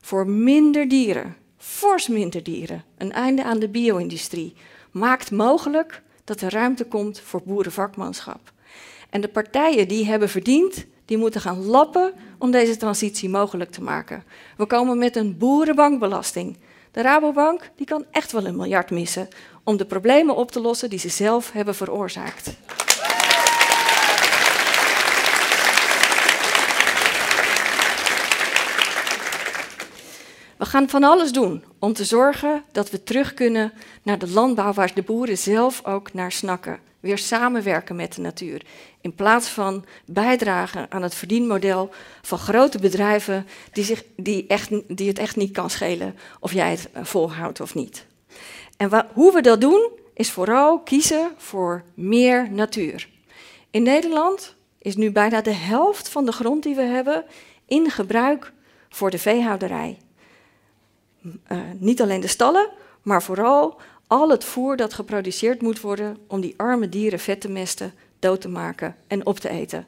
voor 0.00 0.28
minder 0.28 0.88
dieren, 0.88 1.36
fors 1.58 2.08
minder 2.08 2.42
dieren, 2.42 2.84
een 2.98 3.12
einde 3.12 3.44
aan 3.44 3.58
de 3.58 3.68
bio-industrie, 3.68 4.54
maakt 4.90 5.30
mogelijk 5.30 6.02
dat 6.24 6.40
er 6.40 6.52
ruimte 6.52 6.84
komt 6.84 7.20
voor 7.20 7.42
boerenvakmanschap. 7.44 8.52
En 9.10 9.20
de 9.20 9.28
partijen 9.28 9.88
die 9.88 10.06
hebben 10.06 10.28
verdiend, 10.28 10.86
die 11.04 11.18
moeten 11.18 11.40
gaan 11.40 11.64
lappen 11.64 12.12
om 12.38 12.50
deze 12.50 12.76
transitie 12.76 13.28
mogelijk 13.28 13.70
te 13.70 13.82
maken. 13.82 14.24
We 14.56 14.66
komen 14.66 14.98
met 14.98 15.16
een 15.16 15.38
boerenbankbelasting. 15.38 16.56
De 16.92 17.02
Rabobank 17.02 17.70
die 17.76 17.86
kan 17.86 18.04
echt 18.10 18.32
wel 18.32 18.46
een 18.46 18.56
miljard 18.56 18.90
missen 18.90 19.28
om 19.64 19.76
de 19.76 19.86
problemen 19.86 20.36
op 20.36 20.50
te 20.50 20.60
lossen 20.60 20.90
die 20.90 20.98
ze 20.98 21.08
zelf 21.08 21.52
hebben 21.52 21.74
veroorzaakt. 21.74 22.56
We 30.58 30.64
gaan 30.64 30.88
van 30.88 31.04
alles 31.04 31.32
doen 31.32 31.64
om 31.78 31.92
te 31.92 32.04
zorgen 32.04 32.64
dat 32.72 32.90
we 32.90 33.02
terug 33.02 33.34
kunnen 33.34 33.72
naar 34.02 34.18
de 34.18 34.28
landbouw 34.28 34.72
waar 34.72 34.94
de 34.94 35.02
boeren 35.02 35.38
zelf 35.38 35.84
ook 35.84 36.12
naar 36.12 36.32
snakken. 36.32 36.78
Weer 37.00 37.18
samenwerken 37.18 37.96
met 37.96 38.14
de 38.14 38.20
natuur. 38.20 38.62
In 39.00 39.14
plaats 39.14 39.48
van 39.48 39.84
bijdragen 40.04 40.90
aan 40.90 41.02
het 41.02 41.14
verdienmodel 41.14 41.90
van 42.22 42.38
grote 42.38 42.78
bedrijven 42.78 43.46
die, 43.72 43.84
zich, 43.84 44.04
die, 44.16 44.46
echt, 44.46 44.70
die 44.88 45.08
het 45.08 45.18
echt 45.18 45.36
niet 45.36 45.52
kan 45.52 45.70
schelen 45.70 46.16
of 46.40 46.52
jij 46.52 46.70
het 46.70 46.88
eh, 46.92 47.04
volhoudt 47.04 47.60
of 47.60 47.74
niet. 47.74 48.06
En 48.76 49.06
hoe 49.12 49.32
we 49.32 49.40
dat 49.40 49.60
doen, 49.60 49.90
is 50.14 50.30
vooral 50.30 50.80
kiezen 50.80 51.30
voor 51.36 51.84
meer 51.94 52.50
natuur. 52.50 53.08
In 53.70 53.82
Nederland 53.82 54.54
is 54.78 54.96
nu 54.96 55.10
bijna 55.10 55.40
de 55.40 55.54
helft 55.54 56.08
van 56.08 56.24
de 56.24 56.32
grond 56.32 56.62
die 56.62 56.74
we 56.74 56.82
hebben 56.82 57.24
in 57.66 57.90
gebruik 57.90 58.52
voor 58.88 59.10
de 59.10 59.18
veehouderij. 59.18 59.98
Uh, 61.52 61.58
niet 61.78 62.02
alleen 62.02 62.20
de 62.20 62.26
stallen, 62.26 62.68
maar 63.02 63.22
vooral 63.22 63.80
al 64.06 64.30
het 64.30 64.44
voer 64.44 64.76
dat 64.76 64.94
geproduceerd 64.94 65.62
moet 65.62 65.80
worden 65.80 66.16
om 66.26 66.40
die 66.40 66.54
arme 66.56 66.88
dieren 66.88 67.18
vet 67.18 67.40
te 67.40 67.48
mesten, 67.48 67.94
dood 68.18 68.40
te 68.40 68.48
maken 68.48 68.96
en 69.06 69.26
op 69.26 69.38
te 69.38 69.48
eten. 69.48 69.86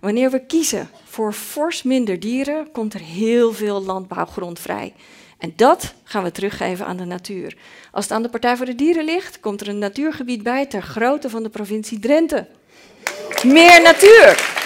Wanneer 0.00 0.30
we 0.30 0.46
kiezen 0.46 0.90
voor 1.04 1.32
fors 1.32 1.82
minder 1.82 2.20
dieren, 2.20 2.72
komt 2.72 2.94
er 2.94 3.00
heel 3.00 3.52
veel 3.52 3.82
landbouwgrond 3.82 4.58
vrij. 4.58 4.94
En 5.38 5.52
dat 5.56 5.94
gaan 6.04 6.22
we 6.22 6.32
teruggeven 6.32 6.86
aan 6.86 6.96
de 6.96 7.04
natuur. 7.04 7.56
Als 7.92 8.04
het 8.04 8.12
aan 8.12 8.22
de 8.22 8.28
Partij 8.28 8.56
voor 8.56 8.66
de 8.66 8.74
Dieren 8.74 9.04
ligt, 9.04 9.40
komt 9.40 9.60
er 9.60 9.68
een 9.68 9.78
natuurgebied 9.78 10.42
bij 10.42 10.66
ter 10.66 10.82
grootte 10.82 11.30
van 11.30 11.42
de 11.42 11.48
provincie 11.48 11.98
Drenthe. 11.98 12.46
Meer 13.42 13.82
natuur! 13.82 14.57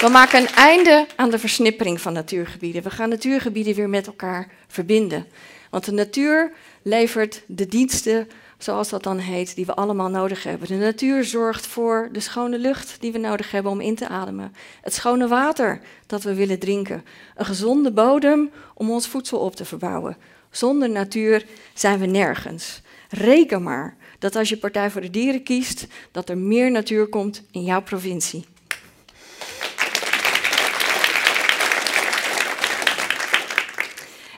We 0.00 0.08
maken 0.08 0.40
een 0.40 0.48
einde 0.48 1.06
aan 1.16 1.30
de 1.30 1.38
versnippering 1.38 2.00
van 2.00 2.12
natuurgebieden. 2.12 2.82
We 2.82 2.90
gaan 2.90 3.08
natuurgebieden 3.08 3.74
weer 3.74 3.88
met 3.88 4.06
elkaar 4.06 4.48
verbinden. 4.66 5.26
Want 5.70 5.84
de 5.84 5.92
natuur 5.92 6.52
levert 6.82 7.42
de 7.46 7.66
diensten, 7.66 8.28
zoals 8.58 8.88
dat 8.88 9.02
dan 9.02 9.18
heet, 9.18 9.54
die 9.54 9.66
we 9.66 9.74
allemaal 9.74 10.08
nodig 10.08 10.42
hebben. 10.42 10.68
De 10.68 10.74
natuur 10.74 11.24
zorgt 11.24 11.66
voor 11.66 12.08
de 12.12 12.20
schone 12.20 12.58
lucht 12.58 12.96
die 13.00 13.12
we 13.12 13.18
nodig 13.18 13.50
hebben 13.50 13.72
om 13.72 13.80
in 13.80 13.94
te 13.94 14.08
ademen. 14.08 14.54
Het 14.82 14.94
schone 14.94 15.28
water 15.28 15.80
dat 16.06 16.22
we 16.22 16.34
willen 16.34 16.58
drinken. 16.58 17.04
Een 17.36 17.46
gezonde 17.46 17.92
bodem 17.92 18.50
om 18.74 18.90
ons 18.90 19.08
voedsel 19.08 19.38
op 19.38 19.56
te 19.56 19.64
verbouwen. 19.64 20.16
Zonder 20.50 20.90
natuur 20.90 21.46
zijn 21.74 21.98
we 21.98 22.06
nergens. 22.06 22.82
Reken 23.08 23.62
maar 23.62 23.96
dat 24.18 24.36
als 24.36 24.48
je 24.48 24.56
Partij 24.56 24.90
voor 24.90 25.00
de 25.00 25.10
Dieren 25.10 25.42
kiest, 25.42 25.86
dat 26.12 26.28
er 26.28 26.38
meer 26.38 26.70
natuur 26.70 27.06
komt 27.06 27.42
in 27.50 27.64
jouw 27.64 27.82
provincie. 27.82 28.44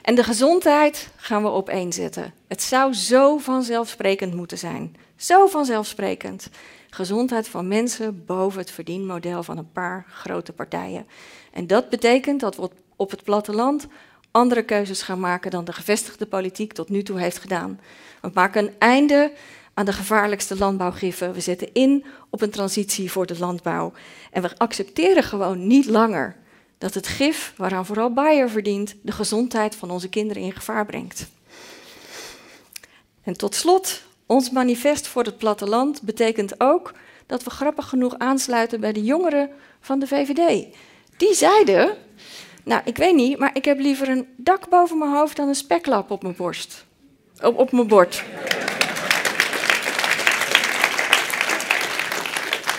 En 0.03 0.15
de 0.15 0.23
gezondheid 0.23 1.09
gaan 1.15 1.43
we 1.43 1.49
opeenzetten. 1.49 2.33
Het 2.47 2.61
zou 2.61 2.93
zo 2.93 3.37
vanzelfsprekend 3.37 4.33
moeten 4.33 4.57
zijn. 4.57 4.95
Zo 5.15 5.47
vanzelfsprekend. 5.47 6.49
Gezondheid 6.89 7.47
van 7.47 7.67
mensen 7.67 8.25
boven 8.25 8.59
het 8.59 8.71
verdienmodel 8.71 9.43
van 9.43 9.57
een 9.57 9.71
paar 9.71 10.05
grote 10.09 10.53
partijen. 10.53 11.07
En 11.51 11.67
dat 11.67 11.89
betekent 11.89 12.39
dat 12.39 12.55
we 12.55 12.69
op 12.95 13.11
het 13.11 13.23
platteland 13.23 13.87
andere 14.31 14.63
keuzes 14.63 15.01
gaan 15.01 15.19
maken 15.19 15.51
dan 15.51 15.65
de 15.65 15.73
gevestigde 15.73 16.25
politiek 16.25 16.73
tot 16.73 16.89
nu 16.89 17.03
toe 17.03 17.19
heeft 17.19 17.37
gedaan. 17.37 17.79
We 18.21 18.29
maken 18.33 18.63
een 18.63 18.73
einde 18.79 19.31
aan 19.73 19.85
de 19.85 19.93
gevaarlijkste 19.93 20.57
landbouwgiffen. 20.57 21.33
We 21.33 21.39
zetten 21.39 21.73
in 21.73 22.05
op 22.29 22.41
een 22.41 22.49
transitie 22.49 23.11
voor 23.11 23.25
de 23.25 23.39
landbouw. 23.39 23.93
En 24.31 24.41
we 24.41 24.57
accepteren 24.57 25.23
gewoon 25.23 25.67
niet 25.67 25.85
langer 25.85 26.35
dat 26.83 26.93
het 26.93 27.07
gif, 27.07 27.53
waaraan 27.57 27.85
vooral 27.85 28.13
Bayer 28.13 28.49
verdient, 28.49 28.95
de 29.01 29.11
gezondheid 29.11 29.75
van 29.75 29.91
onze 29.91 30.09
kinderen 30.09 30.43
in 30.43 30.51
gevaar 30.51 30.85
brengt. 30.85 31.25
En 33.23 33.33
tot 33.33 33.55
slot 33.55 34.01
Ons 34.25 34.49
manifest 34.49 35.07
voor 35.07 35.23
het 35.23 35.37
platteland 35.37 36.01
betekent 36.01 36.59
ook 36.59 36.93
dat 37.25 37.43
we 37.43 37.49
grappig 37.49 37.89
genoeg 37.89 38.17
aansluiten 38.17 38.79
bij 38.79 38.93
de 38.93 39.03
jongeren 39.03 39.49
van 39.79 39.99
de 39.99 40.07
VVD. 40.07 40.65
Die 41.17 41.33
zeiden, 41.33 41.97
nou 42.63 42.81
ik 42.85 42.97
weet 42.97 43.15
niet, 43.15 43.37
maar 43.37 43.49
ik 43.53 43.65
heb 43.65 43.79
liever 43.79 44.09
een 44.09 44.27
dak 44.35 44.69
boven 44.69 44.97
mijn 44.97 45.11
hoofd 45.11 45.35
dan 45.35 45.47
een 45.47 45.55
speklap 45.55 46.11
op 46.11 46.21
mijn 46.21 46.35
borst. 46.35 46.85
Op, 47.41 47.57
op 47.57 47.71
mijn 47.71 47.87
bord. 47.87 48.23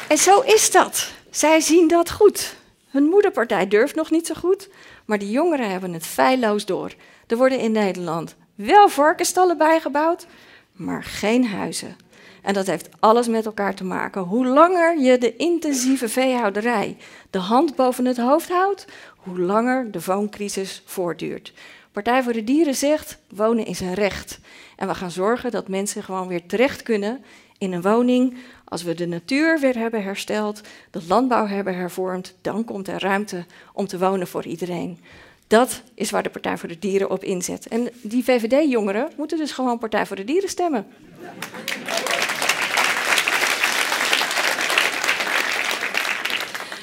En 0.08 0.18
zo 0.18 0.40
is 0.40 0.70
dat. 0.70 1.10
Zij 1.30 1.60
zien 1.60 1.88
dat 1.88 2.10
goed. 2.10 2.56
Hun 2.94 3.04
moederpartij 3.04 3.68
durft 3.68 3.94
nog 3.94 4.10
niet 4.10 4.26
zo 4.26 4.34
goed, 4.34 4.68
maar 5.04 5.18
de 5.18 5.30
jongeren 5.30 5.70
hebben 5.70 5.92
het 5.92 6.06
feilloos 6.06 6.66
door. 6.66 6.94
Er 7.26 7.36
worden 7.36 7.58
in 7.58 7.72
Nederland 7.72 8.36
wel 8.54 8.88
varkenstallen 8.88 9.58
bijgebouwd, 9.58 10.26
maar 10.72 11.04
geen 11.04 11.46
huizen. 11.46 11.96
En 12.42 12.54
dat 12.54 12.66
heeft 12.66 12.88
alles 13.00 13.28
met 13.28 13.46
elkaar 13.46 13.74
te 13.74 13.84
maken. 13.84 14.22
Hoe 14.22 14.46
langer 14.46 15.00
je 15.00 15.18
de 15.18 15.36
intensieve 15.36 16.08
veehouderij 16.08 16.96
de 17.30 17.38
hand 17.38 17.76
boven 17.76 18.04
het 18.04 18.18
hoofd 18.18 18.48
houdt, 18.48 18.86
hoe 19.16 19.40
langer 19.40 19.90
de 19.90 20.00
wooncrisis 20.04 20.82
voortduurt. 20.84 21.52
Partij 21.92 22.22
voor 22.22 22.32
de 22.32 22.44
Dieren 22.44 22.74
zegt: 22.74 23.18
wonen 23.28 23.66
is 23.66 23.80
een 23.80 23.94
recht. 23.94 24.40
En 24.76 24.88
we 24.88 24.94
gaan 24.94 25.10
zorgen 25.10 25.50
dat 25.50 25.68
mensen 25.68 26.02
gewoon 26.02 26.28
weer 26.28 26.46
terecht 26.46 26.82
kunnen 26.82 27.24
in 27.58 27.72
een 27.72 27.82
woning. 27.82 28.36
Als 28.64 28.82
we 28.82 28.94
de 28.94 29.06
natuur 29.06 29.60
weer 29.60 29.78
hebben 29.78 30.02
hersteld, 30.02 30.60
de 30.90 31.00
landbouw 31.08 31.46
hebben 31.46 31.74
hervormd, 31.74 32.34
dan 32.40 32.64
komt 32.64 32.88
er 32.88 33.00
ruimte 33.00 33.44
om 33.72 33.86
te 33.86 33.98
wonen 33.98 34.26
voor 34.26 34.44
iedereen. 34.44 34.98
Dat 35.46 35.82
is 35.94 36.10
waar 36.10 36.22
de 36.22 36.30
Partij 36.30 36.58
voor 36.58 36.68
de 36.68 36.78
Dieren 36.78 37.10
op 37.10 37.24
inzet. 37.24 37.68
En 37.68 37.88
die 38.02 38.24
VVD-jongeren 38.24 39.10
moeten 39.16 39.38
dus 39.38 39.52
gewoon 39.52 39.78
Partij 39.78 40.06
voor 40.06 40.16
de 40.16 40.24
Dieren 40.24 40.48
stemmen. 40.48 40.86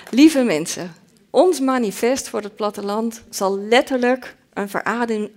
Lieve 0.09 0.43
mensen, 0.43 0.93
ons 1.29 1.59
manifest 1.59 2.29
voor 2.29 2.41
het 2.41 2.55
platteland 2.55 3.23
zal 3.29 3.57
letterlijk 3.57 4.35
een 4.53 4.69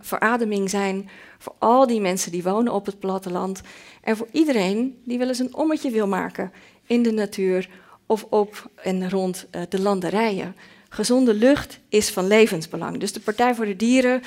verademing 0.01 0.71
zijn 0.71 1.09
voor 1.39 1.55
al 1.59 1.87
die 1.87 2.01
mensen 2.01 2.33
die 2.33 2.43
wonen 2.43 2.73
op 2.73 2.87
het 2.87 2.99
platteland 2.99 3.61
en 4.03 4.17
voor 4.17 4.29
iedereen 4.33 5.01
die 5.05 5.19
wel 5.19 5.29
eens 5.29 5.39
een 5.39 5.55
ommetje 5.55 5.91
wil 5.91 6.07
maken 6.07 6.53
in 6.87 7.03
de 7.03 7.13
natuur 7.13 7.69
of 8.07 8.27
op 8.29 8.71
en 8.75 9.11
rond 9.11 9.47
eh, 9.51 9.63
de 9.69 9.81
landerijen. 9.81 10.57
Gezonde 10.89 11.35
lucht 11.35 11.81
is 11.89 12.11
van 12.11 12.27
levensbelang. 12.27 12.99
Dus 12.99 13.13
de 13.13 13.21
Partij 13.21 13.55
voor 13.55 13.65
de 13.65 13.77
Dieren 13.77 14.23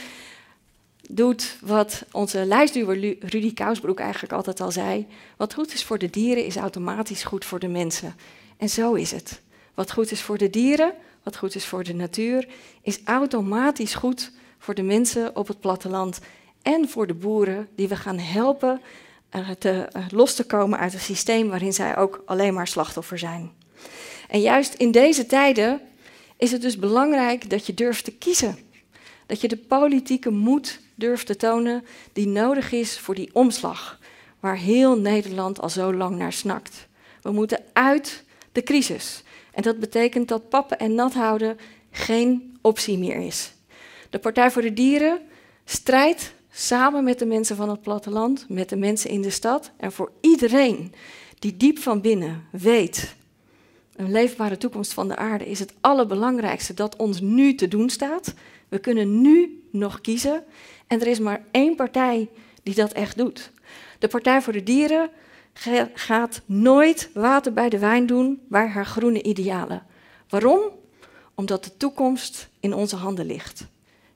doet 1.09 1.57
wat 1.61 2.05
onze 2.11 2.45
lijstduwer 2.45 3.17
Rudy 3.19 3.53
Kousbroek 3.53 3.99
eigenlijk 3.99 4.33
altijd 4.33 4.61
al 4.61 4.71
zei. 4.71 5.07
Wat 5.37 5.53
goed 5.53 5.73
is 5.73 5.83
voor 5.83 5.97
de 5.97 6.09
dieren 6.09 6.45
is 6.45 6.55
automatisch 6.55 7.23
goed 7.23 7.45
voor 7.45 7.59
de 7.59 7.67
mensen. 7.67 8.15
En 8.57 8.69
zo 8.69 8.93
is 8.93 9.11
het. 9.11 9.41
Wat 9.73 9.91
goed 9.91 10.11
is 10.11 10.21
voor 10.21 10.37
de 10.37 10.49
dieren, 10.49 10.93
wat 11.23 11.37
goed 11.37 11.55
is 11.55 11.65
voor 11.65 11.83
de 11.83 11.93
natuur, 11.93 12.47
is 12.81 12.99
automatisch 13.03 13.95
goed 13.95 14.31
voor 14.57 14.73
de 14.73 14.83
mensen 14.83 15.35
op 15.35 15.47
het 15.47 15.59
platteland 15.59 16.19
en 16.61 16.89
voor 16.89 17.07
de 17.07 17.13
boeren 17.13 17.67
die 17.75 17.87
we 17.87 17.95
gaan 17.95 18.19
helpen 18.19 18.81
uh, 19.35 19.49
te, 19.49 19.89
uh, 19.97 20.05
los 20.09 20.35
te 20.35 20.45
komen 20.45 20.79
uit 20.79 20.93
een 20.93 20.99
systeem 20.99 21.49
waarin 21.49 21.73
zij 21.73 21.97
ook 21.97 22.23
alleen 22.25 22.53
maar 22.53 22.67
slachtoffer 22.67 23.19
zijn. 23.19 23.51
En 24.27 24.41
juist 24.41 24.73
in 24.73 24.91
deze 24.91 25.25
tijden 25.25 25.81
is 26.37 26.51
het 26.51 26.61
dus 26.61 26.77
belangrijk 26.77 27.49
dat 27.49 27.65
je 27.65 27.73
durft 27.73 28.03
te 28.03 28.13
kiezen. 28.13 28.57
Dat 29.25 29.41
je 29.41 29.47
de 29.47 29.57
politieke 29.57 30.29
moed 30.29 30.79
durft 30.95 31.25
te 31.25 31.35
tonen 31.35 31.85
die 32.13 32.27
nodig 32.27 32.71
is 32.71 32.99
voor 32.99 33.15
die 33.15 33.29
omslag, 33.33 33.99
waar 34.39 34.57
heel 34.57 34.97
Nederland 34.99 35.61
al 35.61 35.69
zo 35.69 35.93
lang 35.93 36.17
naar 36.17 36.33
snakt. 36.33 36.87
We 37.21 37.31
moeten 37.31 37.63
uit 37.73 38.23
de 38.51 38.63
crisis. 38.63 39.23
En 39.51 39.61
dat 39.61 39.79
betekent 39.79 40.27
dat 40.27 40.49
pappen 40.49 40.79
en 40.79 40.95
nat 40.95 41.13
houden 41.13 41.57
geen 41.91 42.57
optie 42.61 42.97
meer 42.97 43.15
is. 43.15 43.51
De 44.09 44.19
Partij 44.19 44.51
voor 44.51 44.61
de 44.61 44.73
Dieren 44.73 45.19
strijdt 45.65 46.33
samen 46.51 47.03
met 47.03 47.19
de 47.19 47.25
mensen 47.25 47.55
van 47.55 47.69
het 47.69 47.81
platteland, 47.81 48.45
met 48.49 48.69
de 48.69 48.75
mensen 48.75 49.09
in 49.09 49.21
de 49.21 49.29
stad 49.29 49.71
en 49.77 49.91
voor 49.91 50.11
iedereen 50.21 50.93
die 51.39 51.57
diep 51.57 51.79
van 51.79 52.01
binnen 52.01 52.47
weet 52.51 53.15
een 53.97 54.11
leefbare 54.11 54.57
toekomst 54.57 54.93
van 54.93 55.07
de 55.07 55.15
aarde 55.15 55.45
is 55.45 55.59
het 55.59 55.73
allerbelangrijkste 55.81 56.73
dat 56.73 56.95
ons 56.95 57.21
nu 57.21 57.55
te 57.55 57.67
doen 57.67 57.89
staat. 57.89 58.33
We 58.67 58.79
kunnen 58.79 59.21
nu 59.21 59.63
nog 59.71 60.01
kiezen 60.01 60.43
en 60.87 61.01
er 61.01 61.07
is 61.07 61.19
maar 61.19 61.45
één 61.51 61.75
partij 61.75 62.29
die 62.63 62.75
dat 62.75 62.91
echt 62.91 63.17
doet. 63.17 63.51
De 63.99 64.07
Partij 64.07 64.41
voor 64.41 64.53
de 64.53 64.63
Dieren 64.63 65.09
gaat 65.93 66.41
nooit 66.45 67.09
water 67.13 67.53
bij 67.53 67.69
de 67.69 67.79
wijn 67.79 68.05
doen 68.05 68.41
bij 68.49 68.67
haar 68.67 68.85
groene 68.85 69.23
idealen. 69.23 69.85
Waarom? 70.29 70.61
Omdat 71.35 71.63
de 71.63 71.77
toekomst 71.77 72.49
in 72.59 72.73
onze 72.73 72.95
handen 72.95 73.25
ligt. 73.25 73.65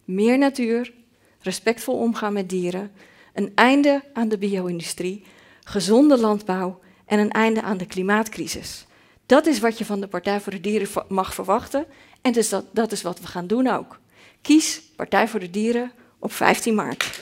Meer 0.06 0.38
natuur, 0.38 0.94
respectvol 1.42 1.98
omgaan 1.98 2.34
met 2.34 2.50
dieren, 2.50 2.92
een 3.34 3.52
einde 3.56 4.04
aan 4.14 4.30
de 4.30 4.38
bio-industrie, 4.38 5.24
gezonde 5.64 6.18
landbouw 6.18 6.80
en 7.06 7.20
een 7.20 7.32
einde 7.32 7.62
aan 7.62 7.78
de 7.78 7.86
klimaatcrisis. 7.86 8.86
Dat 9.26 9.46
is 9.46 9.60
wat 9.60 9.78
je 9.78 9.86
van 9.86 10.00
de 10.00 10.08
Partij 10.08 10.40
voor 10.40 10.52
de 10.52 10.62
Dieren 10.62 11.06
mag 11.08 11.34
verwachten 11.34 11.86
en 12.22 12.32
dus 12.32 12.50
dat, 12.50 12.66
dat 12.72 12.92
is 12.92 13.02
wat 13.02 13.20
we 13.20 13.28
gaan 13.28 13.48
doen 13.48 13.68
ook. 13.68 14.00
Kies 14.42 14.82
Partij 14.96 15.28
voor 15.28 15.40
de 15.40 15.50
Dieren 15.50 15.92
op 16.20 16.34
15 16.34 16.76
maart. 16.76 17.20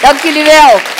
Dank 0.00 0.20
jullie 0.20 0.44
wel. 0.44 0.97